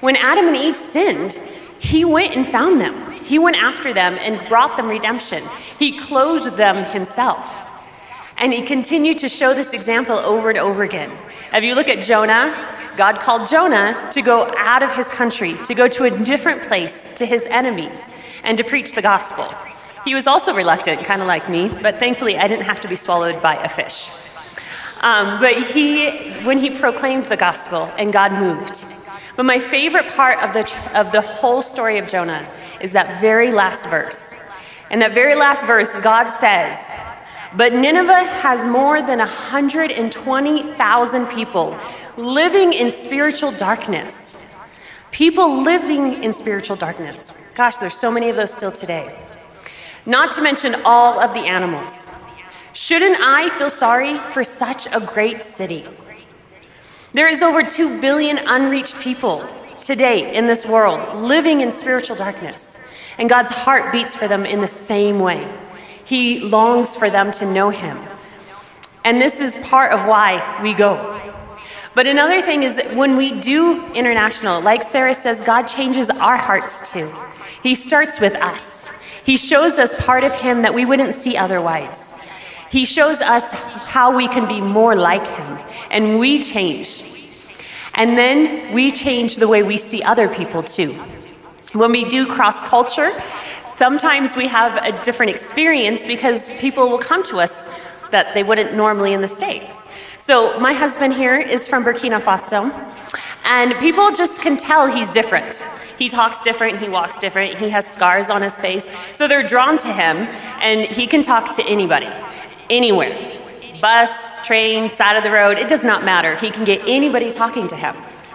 When 0.00 0.16
Adam 0.16 0.46
and 0.46 0.56
Eve 0.56 0.76
sinned, 0.76 1.32
he 1.80 2.04
went 2.04 2.36
and 2.36 2.46
found 2.46 2.82
them. 2.82 3.12
He 3.12 3.38
went 3.38 3.56
after 3.56 3.94
them 3.94 4.18
and 4.20 4.46
brought 4.46 4.76
them 4.76 4.88
redemption. 4.88 5.42
He 5.78 5.98
clothed 5.98 6.58
them 6.58 6.84
himself. 6.84 7.64
And 8.36 8.52
he 8.52 8.60
continued 8.60 9.16
to 9.18 9.28
show 9.30 9.54
this 9.54 9.72
example 9.72 10.18
over 10.18 10.50
and 10.50 10.58
over 10.58 10.82
again. 10.82 11.16
If 11.52 11.64
you 11.64 11.74
look 11.74 11.88
at 11.88 12.02
Jonah, 12.04 12.73
God 12.96 13.20
called 13.20 13.48
Jonah 13.48 14.08
to 14.12 14.22
go 14.22 14.52
out 14.56 14.82
of 14.82 14.92
his 14.92 15.08
country, 15.08 15.54
to 15.64 15.74
go 15.74 15.88
to 15.88 16.04
a 16.04 16.10
different 16.10 16.62
place, 16.62 17.12
to 17.14 17.26
his 17.26 17.42
enemies, 17.50 18.14
and 18.44 18.56
to 18.58 18.64
preach 18.64 18.92
the 18.92 19.02
gospel. 19.02 19.52
He 20.04 20.14
was 20.14 20.26
also 20.26 20.54
reluctant, 20.54 21.04
kind 21.04 21.20
of 21.20 21.26
like 21.26 21.48
me, 21.48 21.68
but 21.68 21.98
thankfully 21.98 22.36
I 22.36 22.46
didn't 22.46 22.66
have 22.66 22.80
to 22.80 22.88
be 22.88 22.96
swallowed 22.96 23.42
by 23.42 23.56
a 23.56 23.68
fish. 23.68 24.08
Um, 25.00 25.40
but 25.40 25.62
he, 25.62 26.32
when 26.44 26.58
he 26.58 26.70
proclaimed 26.70 27.24
the 27.24 27.36
gospel, 27.36 27.90
and 27.98 28.12
God 28.12 28.32
moved. 28.32 28.84
But 29.36 29.44
my 29.44 29.58
favorite 29.58 30.08
part 30.08 30.40
of 30.40 30.52
the, 30.52 30.98
of 30.98 31.10
the 31.10 31.20
whole 31.20 31.62
story 31.62 31.98
of 31.98 32.06
Jonah 32.06 32.48
is 32.80 32.92
that 32.92 33.20
very 33.20 33.50
last 33.50 33.86
verse. 33.86 34.36
In 34.90 35.00
that 35.00 35.12
very 35.12 35.34
last 35.34 35.66
verse, 35.66 35.96
God 35.96 36.28
says, 36.28 36.94
But 37.56 37.72
Nineveh 37.72 38.24
has 38.24 38.66
more 38.66 39.00
than 39.00 39.20
120,000 39.20 41.26
people 41.28 41.78
living 42.16 42.72
in 42.72 42.90
spiritual 42.90 43.52
darkness. 43.52 44.44
People 45.12 45.62
living 45.62 46.24
in 46.24 46.32
spiritual 46.32 46.76
darkness. 46.76 47.36
Gosh, 47.54 47.76
there's 47.76 47.94
so 47.94 48.10
many 48.10 48.28
of 48.28 48.34
those 48.34 48.52
still 48.52 48.72
today. 48.72 49.14
not 50.06 50.32
to 50.32 50.42
mention 50.42 50.76
all 50.84 51.18
of 51.18 51.32
the 51.32 51.40
animals. 51.40 52.10
Shouldn't 52.72 53.16
I 53.20 53.48
feel 53.50 53.70
sorry 53.70 54.18
for 54.18 54.44
such 54.44 54.86
a 54.92 55.00
great 55.00 55.44
city? 55.44 55.86
There 57.12 57.28
is 57.28 57.42
over 57.42 57.62
2 57.62 58.00
billion 58.00 58.38
unreached 58.38 58.98
people 58.98 59.48
today 59.80 60.34
in 60.34 60.46
this 60.46 60.66
world 60.66 61.22
living 61.22 61.60
in 61.60 61.70
spiritual 61.70 62.16
darkness, 62.16 62.86
and 63.18 63.28
God's 63.28 63.52
heart 63.52 63.92
beats 63.92 64.16
for 64.16 64.28
them 64.28 64.44
in 64.44 64.60
the 64.60 64.66
same 64.66 65.20
way. 65.20 65.46
He 66.04 66.40
longs 66.40 66.96
for 66.96 67.10
them 67.10 67.30
to 67.32 67.50
know 67.50 67.70
Him. 67.70 67.98
And 69.04 69.20
this 69.20 69.40
is 69.40 69.56
part 69.58 69.92
of 69.92 70.06
why 70.06 70.60
we 70.62 70.74
go. 70.74 71.10
But 71.94 72.06
another 72.06 72.42
thing 72.42 72.62
is 72.62 72.80
when 72.94 73.16
we 73.16 73.38
do 73.40 73.86
international, 73.92 74.60
like 74.60 74.82
Sarah 74.82 75.14
says, 75.14 75.42
God 75.42 75.64
changes 75.64 76.10
our 76.10 76.36
hearts 76.36 76.92
too. 76.92 77.12
He 77.62 77.74
starts 77.74 78.18
with 78.18 78.34
us. 78.36 78.90
He 79.24 79.36
shows 79.36 79.78
us 79.78 79.94
part 80.04 80.24
of 80.24 80.34
Him 80.34 80.62
that 80.62 80.74
we 80.74 80.84
wouldn't 80.84 81.14
see 81.14 81.36
otherwise. 81.36 82.14
He 82.70 82.84
shows 82.84 83.20
us 83.20 83.52
how 83.52 84.16
we 84.16 84.26
can 84.26 84.48
be 84.48 84.60
more 84.60 84.96
like 84.96 85.26
Him, 85.26 85.58
and 85.90 86.18
we 86.18 86.40
change. 86.40 87.04
And 87.94 88.18
then 88.18 88.74
we 88.74 88.90
change 88.90 89.36
the 89.36 89.46
way 89.46 89.62
we 89.62 89.76
see 89.76 90.02
other 90.02 90.28
people 90.28 90.62
too. 90.62 90.92
When 91.72 91.92
we 91.92 92.04
do 92.04 92.26
cross 92.26 92.62
culture, 92.62 93.12
sometimes 93.76 94.36
we 94.36 94.46
have 94.48 94.76
a 94.82 95.02
different 95.02 95.30
experience 95.30 96.04
because 96.06 96.48
people 96.58 96.88
will 96.88 96.98
come 96.98 97.22
to 97.24 97.38
us 97.38 97.68
that 98.10 98.34
they 98.34 98.42
wouldn't 98.42 98.74
normally 98.74 99.12
in 99.12 99.20
the 99.20 99.28
States. 99.28 99.88
So, 100.18 100.58
my 100.58 100.72
husband 100.72 101.12
here 101.12 101.36
is 101.36 101.68
from 101.68 101.84
Burkina 101.84 102.20
Faso, 102.20 102.72
and 103.44 103.74
people 103.78 104.10
just 104.10 104.40
can 104.40 104.56
tell 104.56 104.86
he's 104.86 105.10
different. 105.10 105.62
He 105.98 106.08
talks 106.08 106.40
different, 106.40 106.78
he 106.78 106.88
walks 106.88 107.18
different, 107.18 107.58
he 107.58 107.68
has 107.68 107.86
scars 107.86 108.30
on 108.30 108.40
his 108.40 108.58
face. 108.58 108.88
So, 109.14 109.28
they're 109.28 109.46
drawn 109.46 109.76
to 109.78 109.92
him, 109.92 110.16
and 110.60 110.82
he 110.82 111.06
can 111.06 111.22
talk 111.22 111.54
to 111.56 111.62
anybody, 111.64 112.08
anywhere. 112.70 113.38
Bus, 113.82 114.44
train, 114.46 114.88
side 114.88 115.16
of 115.16 115.24
the 115.24 115.30
road, 115.30 115.58
it 115.58 115.68
does 115.68 115.84
not 115.84 116.04
matter. 116.04 116.36
He 116.36 116.50
can 116.50 116.64
get 116.64 116.80
anybody 116.88 117.30
talking 117.30 117.68
to 117.68 117.76
him. 117.76 117.94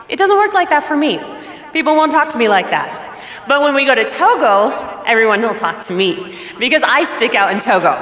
It 0.10 0.18
doesn't 0.18 0.38
work 0.38 0.54
like 0.54 0.70
that 0.70 0.84
for 0.84 0.96
me. 0.96 1.20
People 1.74 1.96
won't 1.96 2.12
talk 2.12 2.30
to 2.30 2.38
me 2.38 2.50
like 2.50 2.70
that. 2.70 3.10
But 3.48 3.62
when 3.62 3.74
we 3.74 3.86
go 3.86 3.96
to 3.96 4.06
Togo, 4.06 4.99
everyone 5.10 5.42
will 5.42 5.56
talk 5.56 5.82
to 5.82 5.94
me 5.94 6.38
because 6.60 6.84
I 6.84 7.04
stick 7.04 7.34
out 7.34 7.52
in 7.52 7.60
Togo. 7.60 7.94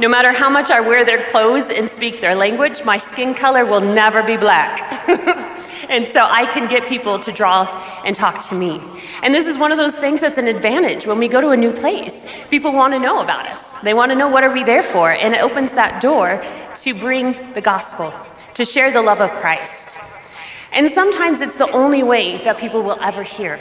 No 0.00 0.08
matter 0.08 0.32
how 0.32 0.50
much 0.50 0.68
I 0.68 0.80
wear 0.80 1.04
their 1.04 1.22
clothes 1.30 1.70
and 1.70 1.88
speak 1.88 2.20
their 2.20 2.34
language, 2.34 2.84
my 2.84 2.98
skin 2.98 3.34
color 3.34 3.64
will 3.64 3.80
never 3.80 4.20
be 4.20 4.36
black. 4.36 5.08
and 5.88 6.04
so 6.08 6.22
I 6.22 6.44
can 6.52 6.68
get 6.68 6.88
people 6.88 7.20
to 7.20 7.30
draw 7.30 7.66
and 8.04 8.16
talk 8.16 8.44
to 8.48 8.56
me. 8.56 8.80
And 9.22 9.32
this 9.32 9.46
is 9.46 9.56
one 9.56 9.70
of 9.70 9.78
those 9.78 9.94
things 9.94 10.20
that's 10.20 10.38
an 10.38 10.48
advantage 10.48 11.06
when 11.06 11.20
we 11.20 11.28
go 11.28 11.40
to 11.40 11.50
a 11.50 11.56
new 11.56 11.72
place. 11.72 12.26
People 12.50 12.72
want 12.72 12.92
to 12.94 12.98
know 12.98 13.22
about 13.22 13.46
us. 13.46 13.78
They 13.78 13.94
want 13.94 14.10
to 14.10 14.16
know 14.16 14.28
what 14.28 14.42
are 14.42 14.52
we 14.52 14.64
there 14.64 14.82
for, 14.82 15.12
and 15.12 15.34
it 15.34 15.42
opens 15.42 15.72
that 15.74 16.02
door 16.02 16.42
to 16.74 16.94
bring 16.94 17.52
the 17.52 17.60
gospel, 17.60 18.12
to 18.54 18.64
share 18.64 18.90
the 18.90 19.02
love 19.02 19.20
of 19.20 19.30
Christ. 19.30 20.00
And 20.72 20.90
sometimes 20.90 21.42
it's 21.42 21.58
the 21.58 21.70
only 21.70 22.02
way 22.02 22.42
that 22.42 22.58
people 22.58 22.82
will 22.82 22.98
ever 23.00 23.22
hear. 23.22 23.60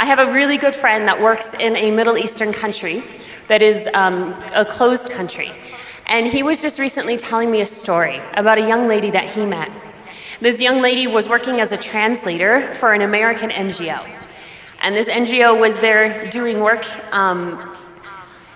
I 0.00 0.06
have 0.06 0.18
a 0.18 0.32
really 0.32 0.56
good 0.56 0.74
friend 0.74 1.06
that 1.08 1.20
works 1.20 1.52
in 1.52 1.76
a 1.76 1.90
Middle 1.90 2.16
Eastern 2.16 2.54
country 2.54 3.02
that 3.48 3.60
is 3.60 3.86
um, 3.92 4.32
a 4.54 4.64
closed 4.64 5.10
country. 5.10 5.52
And 6.06 6.26
he 6.26 6.42
was 6.42 6.62
just 6.62 6.78
recently 6.78 7.18
telling 7.18 7.50
me 7.50 7.60
a 7.60 7.66
story 7.66 8.18
about 8.32 8.56
a 8.56 8.66
young 8.66 8.88
lady 8.88 9.10
that 9.10 9.28
he 9.28 9.44
met. 9.44 9.70
This 10.40 10.58
young 10.58 10.80
lady 10.80 11.06
was 11.06 11.28
working 11.28 11.60
as 11.60 11.72
a 11.72 11.76
translator 11.76 12.62
for 12.76 12.94
an 12.94 13.02
American 13.02 13.50
NGO. 13.50 14.08
And 14.80 14.96
this 14.96 15.06
NGO 15.06 15.60
was 15.60 15.76
there 15.76 16.30
doing 16.30 16.60
work, 16.60 16.86
um, 17.12 17.76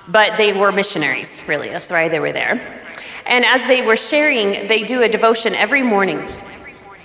but 0.09 0.39
they 0.39 0.55
were 0.55 0.73
missionaries, 0.73 1.47
really. 1.47 1.69
That's 1.69 1.91
why 1.91 2.09
they 2.09 2.21
were 2.21 2.33
there. 2.33 2.59
And 3.27 3.45
as 3.45 3.63
they 3.67 3.83
were 3.83 3.97
sharing, 3.97 4.67
they 4.67 4.83
do 4.83 5.03
a 5.03 5.11
devotion 5.11 5.55
every 5.55 5.83
morning. 5.83 6.27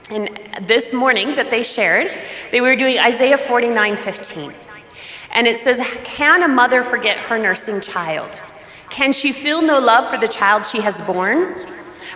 And 0.09 0.29
this 0.61 0.91
morning 0.91 1.35
that 1.35 1.51
they 1.51 1.61
shared, 1.61 2.11
they 2.51 2.61
were 2.61 2.75
doing 2.75 2.97
Isaiah 2.97 3.37
49 3.37 3.95
15. 3.95 4.53
And 5.31 5.45
it 5.45 5.57
says, 5.57 5.79
Can 6.03 6.41
a 6.41 6.47
mother 6.47 6.83
forget 6.83 7.17
her 7.17 7.37
nursing 7.37 7.79
child? 7.79 8.43
Can 8.89 9.13
she 9.13 9.31
feel 9.31 9.61
no 9.61 9.79
love 9.79 10.09
for 10.09 10.17
the 10.17 10.27
child 10.27 10.65
she 10.65 10.81
has 10.81 10.99
born? 11.01 11.67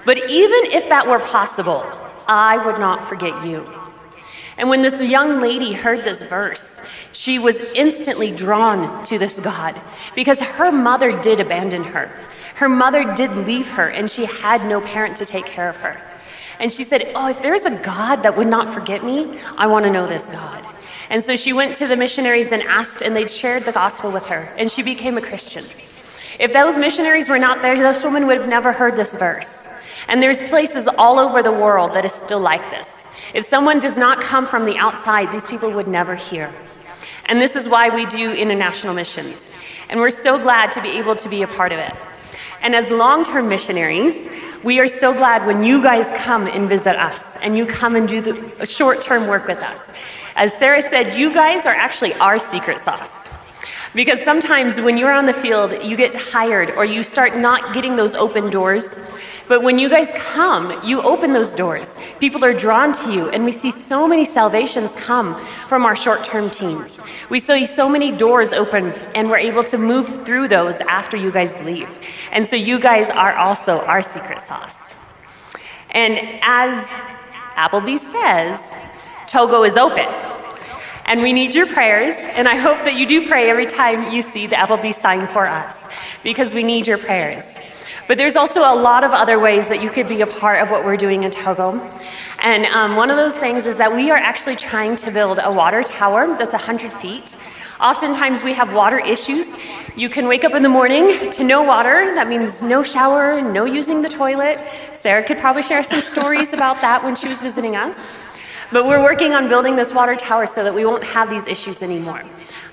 But 0.05 0.17
even 0.29 0.71
if 0.71 0.89
that 0.89 1.07
were 1.07 1.19
possible, 1.19 1.85
I 2.27 2.57
would 2.65 2.79
not 2.79 3.03
forget 3.03 3.45
you. 3.45 3.67
And 4.57 4.69
when 4.69 4.81
this 4.81 4.99
young 5.01 5.39
lady 5.39 5.73
heard 5.73 6.03
this 6.03 6.23
verse, 6.23 6.81
she 7.11 7.37
was 7.37 7.59
instantly 7.75 8.31
drawn 8.31 9.03
to 9.03 9.19
this 9.19 9.39
God 9.39 9.79
because 10.15 10.39
her 10.41 10.71
mother 10.71 11.19
did 11.21 11.39
abandon 11.39 11.83
her. 11.83 12.11
Her 12.55 12.69
mother 12.69 13.13
did 13.13 13.31
leave 13.31 13.67
her, 13.69 13.89
and 13.89 14.09
she 14.09 14.25
had 14.25 14.65
no 14.67 14.81
parent 14.81 15.15
to 15.17 15.25
take 15.25 15.45
care 15.45 15.69
of 15.69 15.75
her. 15.77 15.99
And 16.59 16.71
she 16.71 16.83
said, 16.83 17.11
Oh, 17.15 17.29
if 17.29 17.41
there's 17.41 17.65
a 17.65 17.77
God 17.83 18.17
that 18.23 18.35
would 18.37 18.47
not 18.47 18.73
forget 18.73 19.03
me, 19.03 19.39
I 19.57 19.67
want 19.67 19.85
to 19.85 19.91
know 19.91 20.07
this 20.07 20.29
God. 20.29 20.65
And 21.09 21.23
so 21.23 21.35
she 21.35 21.53
went 21.53 21.75
to 21.75 21.87
the 21.87 21.95
missionaries 21.95 22.51
and 22.51 22.63
asked, 22.63 23.01
and 23.01 23.15
they 23.15 23.27
shared 23.27 23.65
the 23.65 23.71
gospel 23.71 24.11
with 24.11 24.25
her, 24.27 24.51
and 24.57 24.71
she 24.71 24.81
became 24.81 25.17
a 25.17 25.21
Christian. 25.21 25.65
If 26.39 26.53
those 26.53 26.77
missionaries 26.77 27.29
were 27.29 27.37
not 27.37 27.61
there, 27.61 27.77
this 27.77 28.03
woman 28.03 28.25
would 28.27 28.37
have 28.37 28.49
never 28.49 28.71
heard 28.71 28.95
this 28.95 29.13
verse. 29.13 29.67
And 30.07 30.21
there's 30.21 30.41
places 30.41 30.87
all 30.87 31.19
over 31.19 31.43
the 31.43 31.51
world 31.51 31.93
that 31.93 32.05
is 32.05 32.13
still 32.13 32.39
like 32.39 32.69
this. 32.69 33.07
If 33.33 33.45
someone 33.45 33.79
does 33.79 33.97
not 33.97 34.21
come 34.21 34.47
from 34.47 34.65
the 34.65 34.77
outside, 34.77 35.31
these 35.31 35.45
people 35.45 35.71
would 35.71 35.87
never 35.87 36.15
hear. 36.15 36.53
And 37.25 37.41
this 37.41 37.55
is 37.55 37.69
why 37.69 37.89
we 37.89 38.05
do 38.05 38.31
international 38.31 38.93
missions. 38.93 39.55
And 39.89 39.99
we're 39.99 40.09
so 40.09 40.39
glad 40.39 40.71
to 40.73 40.81
be 40.81 40.89
able 40.89 41.15
to 41.15 41.29
be 41.29 41.43
a 41.43 41.47
part 41.47 41.71
of 41.71 41.79
it. 41.79 41.93
And 42.61 42.75
as 42.75 42.89
long 42.89 43.23
term 43.23 43.47
missionaries, 43.47 44.29
we 44.63 44.79
are 44.79 44.87
so 44.87 45.13
glad 45.13 45.45
when 45.45 45.61
you 45.61 45.83
guys 45.83 46.13
come 46.13 46.47
and 46.47 46.69
visit 46.69 46.95
us 46.95 47.35
and 47.37 47.57
you 47.57 47.65
come 47.65 47.97
and 47.97 48.07
do 48.07 48.21
the 48.21 48.65
short 48.65 49.01
term 49.01 49.27
work 49.27 49.45
with 49.45 49.59
us. 49.59 49.91
As 50.37 50.57
Sarah 50.57 50.81
said, 50.81 51.17
you 51.19 51.33
guys 51.33 51.65
are 51.65 51.73
actually 51.73 52.13
our 52.15 52.39
secret 52.39 52.79
sauce. 52.79 53.27
Because 53.93 54.23
sometimes 54.23 54.79
when 54.79 54.97
you're 54.97 55.11
on 55.11 55.25
the 55.25 55.33
field, 55.33 55.83
you 55.83 55.97
get 55.97 56.13
tired 56.13 56.71
or 56.71 56.85
you 56.85 57.03
start 57.03 57.35
not 57.35 57.73
getting 57.73 57.97
those 57.97 58.15
open 58.15 58.49
doors. 58.49 59.01
But 59.47 59.61
when 59.61 59.77
you 59.77 59.89
guys 59.89 60.13
come, 60.15 60.81
you 60.85 61.01
open 61.01 61.33
those 61.33 61.53
doors. 61.53 61.97
People 62.19 62.45
are 62.45 62.53
drawn 62.53 62.93
to 62.93 63.11
you, 63.11 63.29
and 63.29 63.43
we 63.43 63.51
see 63.51 63.71
so 63.71 64.07
many 64.07 64.23
salvations 64.23 64.95
come 64.95 65.37
from 65.67 65.85
our 65.85 65.95
short 65.95 66.23
term 66.23 66.49
teams. 66.49 67.01
We 67.29 67.39
see 67.39 67.65
so 67.65 67.89
many 67.89 68.11
doors 68.11 68.53
open, 68.53 68.91
and 69.15 69.29
we're 69.29 69.37
able 69.37 69.63
to 69.65 69.77
move 69.77 70.25
through 70.25 70.47
those 70.47 70.79
after 70.81 71.17
you 71.17 71.29
guys 71.29 71.61
leave. 71.63 71.89
And 72.31 72.47
so 72.47 72.55
you 72.55 72.79
guys 72.79 73.09
are 73.09 73.33
also 73.35 73.79
our 73.81 74.01
secret 74.01 74.39
sauce. 74.39 74.95
And 75.91 76.17
as 76.41 76.87
Applebee 77.55 77.99
says, 77.99 78.73
Togo 79.27 79.63
is 79.63 79.77
open. 79.77 80.07
And 81.05 81.21
we 81.21 81.33
need 81.33 81.53
your 81.53 81.67
prayers, 81.67 82.15
and 82.17 82.47
I 82.47 82.55
hope 82.55 82.85
that 82.85 82.95
you 82.95 83.05
do 83.05 83.27
pray 83.27 83.49
every 83.49 83.65
time 83.65 84.13
you 84.13 84.21
see 84.21 84.47
the 84.47 84.55
Applebee 84.55 84.95
sign 84.95 85.27
for 85.27 85.45
us, 85.45 85.85
because 86.23 86.53
we 86.53 86.63
need 86.63 86.87
your 86.87 86.97
prayers. 86.97 87.59
But 88.07 88.17
there's 88.17 88.35
also 88.35 88.61
a 88.61 88.75
lot 88.75 89.03
of 89.03 89.11
other 89.11 89.39
ways 89.39 89.69
that 89.69 89.81
you 89.81 89.89
could 89.89 90.09
be 90.09 90.21
a 90.21 90.27
part 90.27 90.61
of 90.61 90.69
what 90.69 90.83
we're 90.83 90.97
doing 90.97 91.23
in 91.23 91.31
Togo. 91.31 91.79
And 92.39 92.65
um, 92.65 92.97
one 92.97 93.09
of 93.09 93.15
those 93.15 93.35
things 93.35 93.65
is 93.65 93.77
that 93.77 93.93
we 93.93 94.11
are 94.11 94.17
actually 94.17 94.57
trying 94.57 94.97
to 94.97 95.11
build 95.11 95.39
a 95.41 95.51
water 95.51 95.83
tower 95.83 96.35
that's 96.37 96.53
100 96.53 96.91
feet. 96.91 97.37
Oftentimes 97.79 98.43
we 98.43 98.53
have 98.53 98.73
water 98.73 98.99
issues. 98.99 99.55
You 99.95 100.09
can 100.09 100.27
wake 100.27 100.43
up 100.43 100.53
in 100.53 100.63
the 100.63 100.69
morning 100.69 101.31
to 101.31 101.43
no 101.43 101.63
water. 101.63 102.13
That 102.13 102.27
means 102.27 102.61
no 102.61 102.83
shower, 102.83 103.41
no 103.41 103.65
using 103.65 104.01
the 104.01 104.09
toilet. 104.09 104.59
Sarah 104.93 105.23
could 105.23 105.37
probably 105.37 105.63
share 105.63 105.83
some 105.83 106.01
stories 106.01 106.53
about 106.53 106.81
that 106.81 107.03
when 107.03 107.15
she 107.15 107.27
was 107.27 107.41
visiting 107.41 107.75
us. 107.75 108.09
But 108.73 108.87
we're 108.87 109.03
working 109.03 109.35
on 109.35 109.47
building 109.47 109.75
this 109.75 109.93
water 109.93 110.15
tower 110.15 110.47
so 110.47 110.63
that 110.63 110.73
we 110.73 110.83
won't 110.83 111.03
have 111.03 111.29
these 111.29 111.47
issues 111.47 111.83
anymore. 111.83 112.23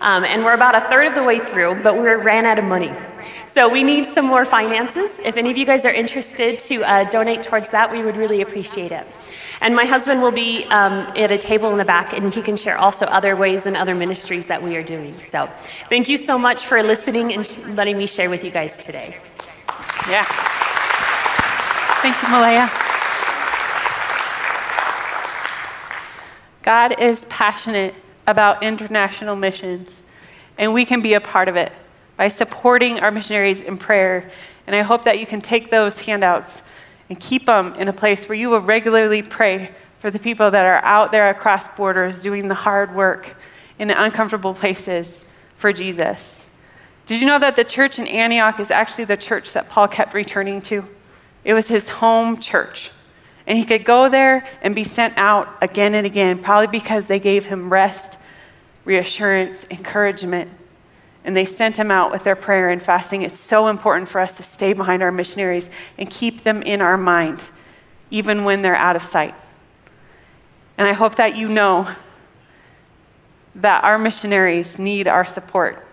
Um, 0.01 0.25
and 0.25 0.43
we're 0.43 0.55
about 0.55 0.75
a 0.75 0.89
third 0.89 1.07
of 1.09 1.15
the 1.15 1.23
way 1.23 1.41
through, 1.45 1.83
but 1.83 1.95
we 1.95 2.09
ran 2.09 2.47
out 2.47 2.59
of 2.59 2.65
money. 2.65 2.91
So 3.45 3.69
we 3.69 3.83
need 3.83 4.07
some 4.07 4.25
more 4.25 4.47
finances. 4.47 5.21
If 5.23 5.37
any 5.37 5.51
of 5.51 5.59
you 5.59 5.67
guys 5.67 5.85
are 5.85 5.93
interested 5.93 6.59
to 6.61 6.83
uh, 6.85 7.11
donate 7.11 7.43
towards 7.43 7.69
that, 7.73 7.93
we 7.93 8.03
would 8.03 8.17
really 8.17 8.41
appreciate 8.41 8.93
it. 8.93 9.07
And 9.61 9.75
my 9.75 9.85
husband 9.85 10.23
will 10.23 10.31
be 10.31 10.65
um, 10.71 11.13
at 11.17 11.33
a 11.33 11.37
table 11.37 11.71
in 11.71 11.77
the 11.77 11.85
back, 11.85 12.15
and 12.15 12.33
he 12.33 12.41
can 12.41 12.57
share 12.57 12.79
also 12.79 13.05
other 13.07 13.37
ways 13.37 13.67
and 13.67 13.77
other 13.77 13.95
ministries 13.95 14.47
that 14.47 14.63
we 14.63 14.77
are 14.77 14.83
doing. 14.83 15.21
So 15.21 15.51
thank 15.91 16.09
you 16.09 16.17
so 16.17 16.39
much 16.39 16.65
for 16.65 16.83
listening 16.83 17.35
and 17.35 17.77
letting 17.77 17.99
me 17.99 18.07
share 18.07 18.31
with 18.31 18.43
you 18.43 18.51
guys 18.51 18.79
today. 18.79 19.19
Yeah. 20.09 20.25
Thank 22.01 22.23
you, 22.23 22.29
Malaya. 22.31 22.90
God 26.63 27.01
is 27.01 27.25
passionate 27.29 27.95
about 28.27 28.63
international 28.63 29.37
missions, 29.37 29.89
and 30.59 30.73
we 30.75 30.85
can 30.85 31.01
be 31.01 31.15
a 31.15 31.21
part 31.21 31.49
of 31.49 31.57
it 31.57 31.73
by 32.17 32.29
supporting 32.29 33.01
our 33.01 33.11
missionaries 33.11 33.61
in 33.61 33.79
prayer. 33.79 34.31
And 34.67 34.77
I 34.77 34.83
hope 34.83 35.05
that 35.05 35.19
you 35.19 35.27
can 35.27 35.41
take 35.41 35.71
those 35.71 35.99
handouts 35.99 36.63
and 37.09 37.19
keep 37.19 37.47
them 37.47 37.75
in 37.75 37.89
a 37.89 37.93
place 37.93 38.29
where 38.29 38.37
you 38.37 38.51
will 38.51 38.61
regularly 38.61 39.23
pray 39.23 39.71
for 40.01 40.11
the 40.11 40.19
people 40.19 40.51
that 40.51 40.65
are 40.65 40.85
out 40.85 41.13
there 41.13 41.31
across 41.31 41.69
borders 41.69 42.23
doing 42.23 42.49
the 42.49 42.55
hard 42.55 42.95
work 42.95 43.37
in 43.79 43.91
uncomfortable 43.91 44.55
places 44.55 45.25
for 45.57 45.73
Jesus. 45.73 46.45
Did 47.07 47.21
you 47.21 47.27
know 47.27 47.39
that 47.39 47.57
the 47.57 47.65
church 47.65 47.99
in 47.99 48.07
Antioch 48.07 48.61
is 48.61 48.71
actually 48.71 49.05
the 49.07 49.17
church 49.17 49.53
that 49.55 49.69
Paul 49.69 49.89
kept 49.89 50.15
returning 50.15 50.63
to? 50.63 50.85
It 51.43 51.55
was 51.55 51.69
his 51.69 51.89
home 51.89 52.39
church. 52.39 52.91
And 53.47 53.59
he 53.59 53.65
could 53.65 53.85
go 53.85 54.09
there 54.09 54.47
and 54.63 54.75
be 54.75 54.85
sent 54.85 55.15
out 55.17 55.49
again 55.63 55.95
and 55.95 56.07
again, 56.07 56.39
probably 56.39 56.67
because 56.67 57.07
they 57.07 57.19
gave 57.19 57.47
him 57.47 57.73
rest, 57.73 58.17
reassurance, 58.85 59.65
encouragement. 59.71 60.51
And 61.25 61.37
they 61.37 61.45
sent 61.45 61.77
him 61.77 61.91
out 61.91 62.11
with 62.11 62.25
their 62.25 62.37
prayer 62.37 62.71
and 62.71 62.83
fasting. 62.83 63.23
It's 63.23 63.39
so 63.39 63.69
important 63.69 64.09
for 64.09 64.21
us 64.21 64.37
to 64.37 64.43
stay 64.43 64.73
behind 64.73 65.03
our 65.03 65.13
missionaries 65.13 65.69
and 65.99 66.09
keep 66.09 66.45
them 66.45 66.63
in 66.63 66.81
our 66.81 66.97
mind, 66.97 67.41
even 68.11 68.45
when 68.45 68.63
they're 68.63 68.77
out 68.77 68.97
of 68.97 69.03
sight. 69.03 69.35
And 70.79 70.89
I 70.89 70.93
hope 70.93 71.17
that 71.17 71.37
you 71.37 71.49
know 71.49 71.89
that 73.55 73.85
our 73.85 73.99
missionaries 73.99 74.79
need 74.79 75.09
our 75.09 75.27
support. 75.27 75.87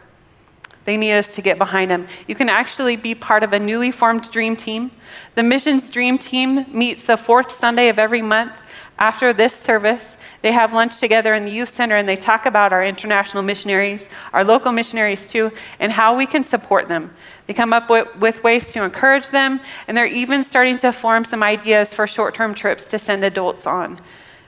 They 0.88 0.96
need 0.96 1.12
us 1.12 1.28
to 1.36 1.42
get 1.42 1.58
behind 1.58 1.92
them. 1.92 2.08
You 2.30 2.36
can 2.36 2.48
actually 2.48 2.96
be 2.96 3.14
part 3.14 3.44
of 3.44 3.52
a 3.52 3.60
newly 3.60 3.92
formed 3.92 4.32
dream 4.32 4.56
team. 4.56 4.92
The 5.36 5.44
missions 5.44 5.90
dream 5.90 6.18
team 6.18 6.66
meets 6.72 7.04
the 7.04 7.18
fourth 7.18 7.52
Sunday 7.52 7.90
of 7.90 8.00
every 8.00 8.22
month 8.22 8.54
after 8.98 9.34
this 9.34 9.54
service. 9.54 10.16
They 10.44 10.54
have 10.54 10.72
lunch 10.72 10.98
together 11.02 11.34
in 11.34 11.44
the 11.44 11.52
youth 11.52 11.68
center 11.68 11.98
and 11.98 12.08
they 12.08 12.16
talk 12.16 12.46
about 12.46 12.72
our 12.72 12.86
international 12.86 13.44
missionaries, 13.44 14.10
our 14.32 14.46
local 14.46 14.72
missionaries 14.72 15.28
too, 15.28 15.52
and 15.82 15.92
how 15.92 16.16
we 16.16 16.26
can 16.26 16.46
support 16.46 16.88
them. 16.88 17.14
They 17.48 17.54
come 17.54 17.74
up 17.74 17.90
with, 17.90 18.16
with 18.16 18.42
ways 18.46 18.70
to 18.70 18.86
encourage 18.86 19.30
them, 19.30 19.60
and 19.90 19.98
they're 19.98 20.06
even 20.06 20.42
starting 20.42 20.78
to 20.78 20.94
form 20.94 21.26
some 21.26 21.44
ideas 21.44 21.94
for 21.94 22.08
short 22.08 22.34
term 22.34 22.56
trips 22.56 22.86
to 22.86 22.98
send 22.98 23.26
adults 23.26 23.68
on. 23.68 24.00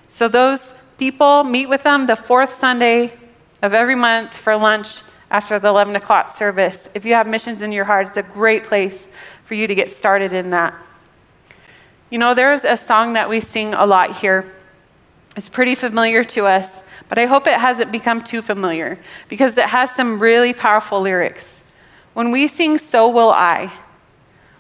So 0.08 0.30
those 0.30 0.74
people 0.98 1.44
meet 1.44 1.68
with 1.68 1.84
them 1.84 2.08
the 2.08 2.16
fourth 2.16 2.56
Sunday 2.56 3.12
of 3.62 3.74
every 3.74 3.96
month 3.96 4.34
for 4.34 4.56
lunch 4.56 5.02
after 5.32 5.60
the 5.60 5.68
11 5.68 5.96
o'clock 5.96 6.30
service. 6.30 6.90
If 6.94 7.06
you 7.06 7.14
have 7.14 7.28
missions 7.28 7.62
in 7.62 7.72
your 7.72 7.86
heart, 7.86 8.08
it's 8.08 8.18
a 8.18 8.24
great 8.24 8.64
place 8.64 9.08
for 9.46 9.54
you 9.54 9.68
to 9.68 9.76
get 9.76 9.92
started 9.92 10.34
in 10.34 10.50
that. 10.52 10.74
You 12.10 12.18
know, 12.18 12.34
there's 12.34 12.66
a 12.66 12.76
song 12.76 13.14
that 13.14 13.30
we 13.30 13.40
sing 13.40 13.74
a 13.74 13.86
lot 13.86 14.18
here. 14.18 14.52
It's 15.36 15.50
pretty 15.50 15.76
familiar 15.76 16.24
to 16.24 16.48
us, 16.48 16.84
but 17.08 17.18
I 17.20 17.26
hope 17.26 17.46
it 17.46 17.60
hasn't 17.60 17.92
become 17.92 18.24
too 18.24 18.42
familiar 18.42 18.98
because 19.28 19.58
it 19.58 19.66
has 19.66 19.92
some 19.92 20.20
really 20.20 20.54
powerful 20.54 21.02
lyrics. 21.02 21.64
When 22.14 22.32
we 22.32 22.48
sing 22.48 22.78
So 22.80 23.10
Will 23.10 23.32
I, 23.32 23.72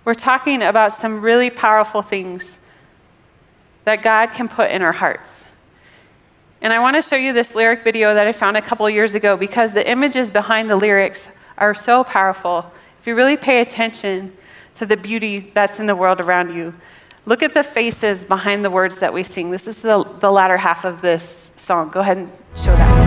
we're 0.06 0.14
talking 0.14 0.62
about 0.62 0.94
some 0.94 1.22
really 1.22 1.50
powerful 1.50 2.02
things 2.02 2.60
that 3.86 4.02
God 4.04 4.28
can 4.28 4.48
put 4.48 4.70
in 4.72 4.82
our 4.82 4.92
hearts. 4.92 5.39
And 6.62 6.74
I 6.74 6.80
want 6.80 6.98
to 6.98 7.02
show 7.02 7.16
you 7.16 7.32
this 7.32 7.56
lyric 7.56 7.86
video 7.86 8.14
that 8.14 8.28
I 8.28 8.34
found 8.34 8.58
a 8.58 8.62
couple 8.62 8.90
years 8.90 9.14
ago 9.14 9.38
because 9.38 9.74
the 9.74 9.90
images 9.90 10.30
behind 10.30 10.70
the 10.70 10.76
lyrics 10.76 11.30
are 11.58 11.74
so 11.74 12.04
powerful. 12.04 12.70
If 13.00 13.08
you 13.08 13.16
really 13.16 13.38
pay 13.38 13.62
attention 13.62 14.36
to 14.76 14.86
the 14.86 14.98
beauty 14.98 15.52
that's 15.54 15.80
in 15.80 15.86
the 15.86 15.96
world 15.96 16.20
around 16.20 16.54
you, 16.54 16.74
look 17.26 17.44
at 17.44 17.54
the 17.54 17.64
faces 17.64 18.26
behind 18.26 18.66
the 18.66 18.70
words 18.70 18.98
that 18.98 19.14
we 19.14 19.24
sing. 19.24 19.52
This 19.52 19.68
is 19.68 19.80
the, 19.80 20.04
the 20.20 20.30
latter 20.30 20.58
half 20.58 20.84
of 20.84 21.02
this 21.02 21.54
song. 21.56 21.90
Go 21.92 22.02
ahead 22.02 22.18
and 22.18 22.30
show 22.58 22.76
that. 22.76 23.00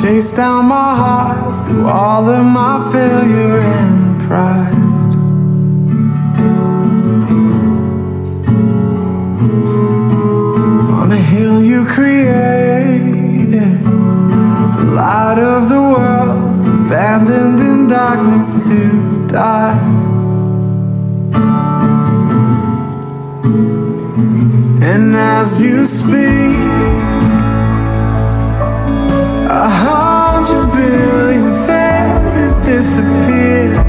Chase 0.00 0.32
down 0.32 0.64
my 0.66 0.94
heart 0.94 1.66
through 1.66 1.86
all 1.86 2.26
of 2.26 2.44
my 2.46 2.90
failure 2.92 3.60
and 3.60 4.22
pride. 4.22 4.87
Created, 11.88 13.82
light 14.94 15.38
of 15.38 15.68
the 15.68 15.80
world, 15.80 16.66
abandoned 16.66 17.60
in 17.60 17.86
darkness 17.88 18.66
to 18.66 19.26
die. 19.26 19.78
And 24.90 25.14
as 25.16 25.60
you 25.60 25.84
speak, 25.86 26.56
a 29.50 29.68
hundred 29.68 30.70
billion 30.72 31.52
feathers 31.66 32.54
disappear. 32.66 33.87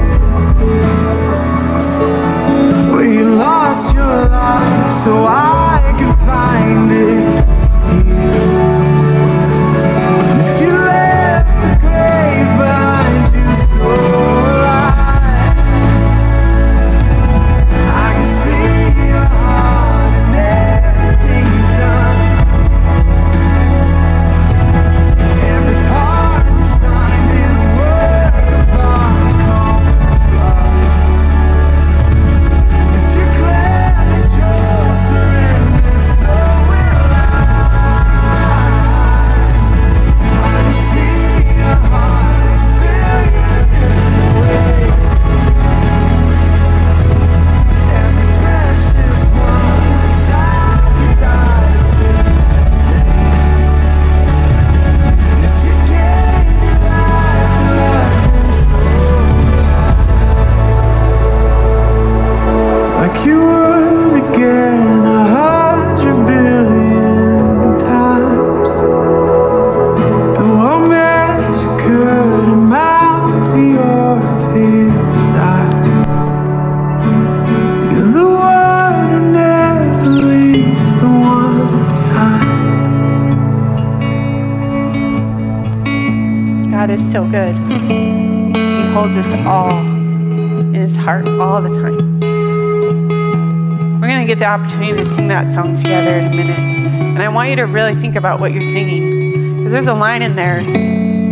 Opportunity 94.50 95.04
to 95.04 95.14
sing 95.14 95.28
that 95.28 95.54
song 95.54 95.76
together 95.76 96.18
in 96.18 96.26
a 96.26 96.30
minute. 96.30 96.58
And 96.58 97.22
I 97.22 97.28
want 97.28 97.50
you 97.50 97.56
to 97.56 97.66
really 97.66 97.94
think 97.94 98.16
about 98.16 98.40
what 98.40 98.52
you're 98.52 98.62
singing. 98.62 99.58
Because 99.58 99.72
there's 99.72 99.86
a 99.86 99.94
line 99.94 100.22
in 100.22 100.34
there 100.34 100.58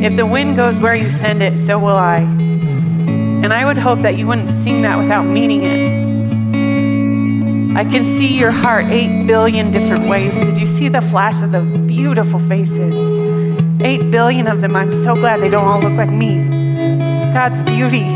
If 0.01 0.15
the 0.15 0.25
wind 0.25 0.55
goes 0.55 0.79
where 0.79 0.95
you 0.95 1.11
send 1.11 1.43
it, 1.43 1.59
so 1.59 1.77
will 1.79 1.97
I. 1.97 2.19
And 2.19 3.53
I 3.53 3.65
would 3.65 3.77
hope 3.77 4.03
that 4.03 4.17
you 4.17 4.29
wouldn't 4.29 4.49
sing 4.49 4.83
that 4.83 4.97
without 4.97 5.25
meaning 5.25 5.65
it. 5.65 5.99
I 7.77 7.85
can 7.85 8.05
see 8.05 8.39
your 8.39 8.53
heart 8.53 8.87
eight 8.87 9.27
billion 9.27 9.73
different 9.73 10.09
ways. 10.09 10.35
Did 10.39 10.57
you 10.57 10.67
see 10.67 10.89
the 10.89 11.01
flash 11.01 11.43
of 11.43 11.51
those 11.51 11.71
beautiful 11.73 12.39
faces? 12.39 12.95
Eight 13.81 14.11
billion 14.13 14.47
of 14.47 14.61
them. 14.61 14.77
I'm 14.77 14.93
so 14.93 15.17
glad 15.17 15.43
they 15.43 15.49
don't 15.49 15.67
all 15.67 15.81
look 15.81 15.95
like 15.95 16.11
me. 16.11 16.39
God's 17.33 17.61
beauty, 17.63 18.09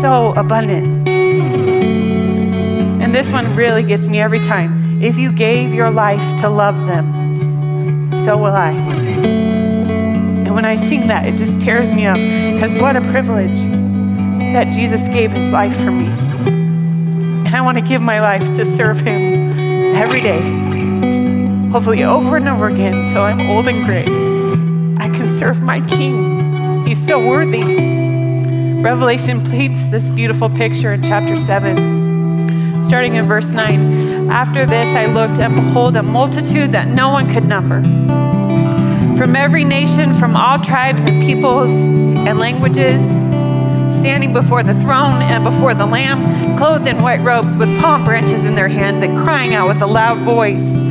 so 0.00 0.34
abundant 0.36 1.03
this 3.14 3.30
one 3.30 3.54
really 3.54 3.84
gets 3.84 4.08
me 4.08 4.18
every 4.18 4.40
time. 4.40 5.00
If 5.00 5.16
you 5.16 5.30
gave 5.30 5.72
your 5.72 5.88
life 5.88 6.40
to 6.40 6.48
love 6.48 6.74
them, 6.88 8.10
so 8.24 8.36
will 8.36 8.46
I. 8.46 8.72
And 8.72 10.52
when 10.52 10.64
I 10.64 10.74
sing 10.74 11.06
that, 11.06 11.24
it 11.24 11.36
just 11.36 11.60
tears 11.60 11.88
me 11.88 12.06
up 12.06 12.16
because 12.16 12.74
what 12.74 12.96
a 12.96 13.00
privilege 13.12 13.60
that 14.52 14.72
Jesus 14.72 15.06
gave 15.08 15.30
his 15.30 15.48
life 15.52 15.76
for 15.76 15.92
me. 15.92 16.06
And 16.06 17.54
I 17.54 17.60
want 17.60 17.78
to 17.78 17.84
give 17.84 18.02
my 18.02 18.20
life 18.20 18.52
to 18.54 18.64
serve 18.74 18.98
him 18.98 19.94
every 19.94 20.20
day, 20.20 20.40
hopefully 21.70 22.02
over 22.02 22.36
and 22.36 22.48
over 22.48 22.66
again 22.66 22.94
until 22.94 23.22
I'm 23.22 23.42
old 23.42 23.68
and 23.68 23.86
gray. 23.86 24.06
I 24.98 25.08
can 25.08 25.38
serve 25.38 25.62
my 25.62 25.86
King. 25.86 26.84
He's 26.84 27.06
so 27.06 27.24
worthy. 27.24 27.62
Revelation 28.82 29.48
paints 29.48 29.86
this 29.86 30.08
beautiful 30.08 30.50
picture 30.50 30.92
in 30.92 31.04
chapter 31.04 31.36
7 31.36 32.03
starting 32.84 33.14
in 33.14 33.26
verse 33.26 33.48
9. 33.48 34.30
After 34.30 34.66
this, 34.66 34.88
I 34.96 35.06
looked, 35.06 35.38
and 35.38 35.54
behold, 35.54 35.96
a 35.96 36.02
multitude 36.02 36.72
that 36.72 36.88
no 36.88 37.08
one 37.08 37.32
could 37.32 37.44
number, 37.44 37.82
from 39.16 39.34
every 39.34 39.64
nation, 39.64 40.14
from 40.14 40.36
all 40.36 40.58
tribes 40.58 41.02
and 41.04 41.22
peoples 41.22 41.70
and 41.70 42.38
languages, 42.38 43.02
standing 43.98 44.32
before 44.32 44.62
the 44.62 44.74
throne 44.80 45.22
and 45.22 45.44
before 45.44 45.74
the 45.74 45.86
Lamb, 45.86 46.56
clothed 46.58 46.86
in 46.86 47.02
white 47.02 47.20
robes 47.20 47.56
with 47.56 47.68
palm 47.80 48.04
branches 48.04 48.44
in 48.44 48.54
their 48.54 48.68
hands 48.68 49.02
and 49.02 49.18
crying 49.18 49.54
out 49.54 49.66
with 49.66 49.80
a 49.82 49.86
loud 49.86 50.24
voice 50.24 50.84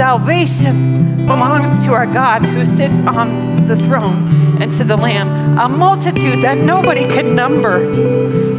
Salvation 0.00 1.26
belongs 1.26 1.84
to 1.84 1.92
our 1.92 2.06
God 2.06 2.42
who 2.42 2.64
sits 2.64 2.98
on 3.00 3.66
the 3.68 3.76
throne 3.76 4.62
and 4.62 4.72
to 4.72 4.82
the 4.82 4.96
Lamb. 4.96 5.58
A 5.58 5.68
multitude 5.68 6.42
that 6.42 6.56
nobody 6.56 7.02
can 7.02 7.34
number 7.34 7.80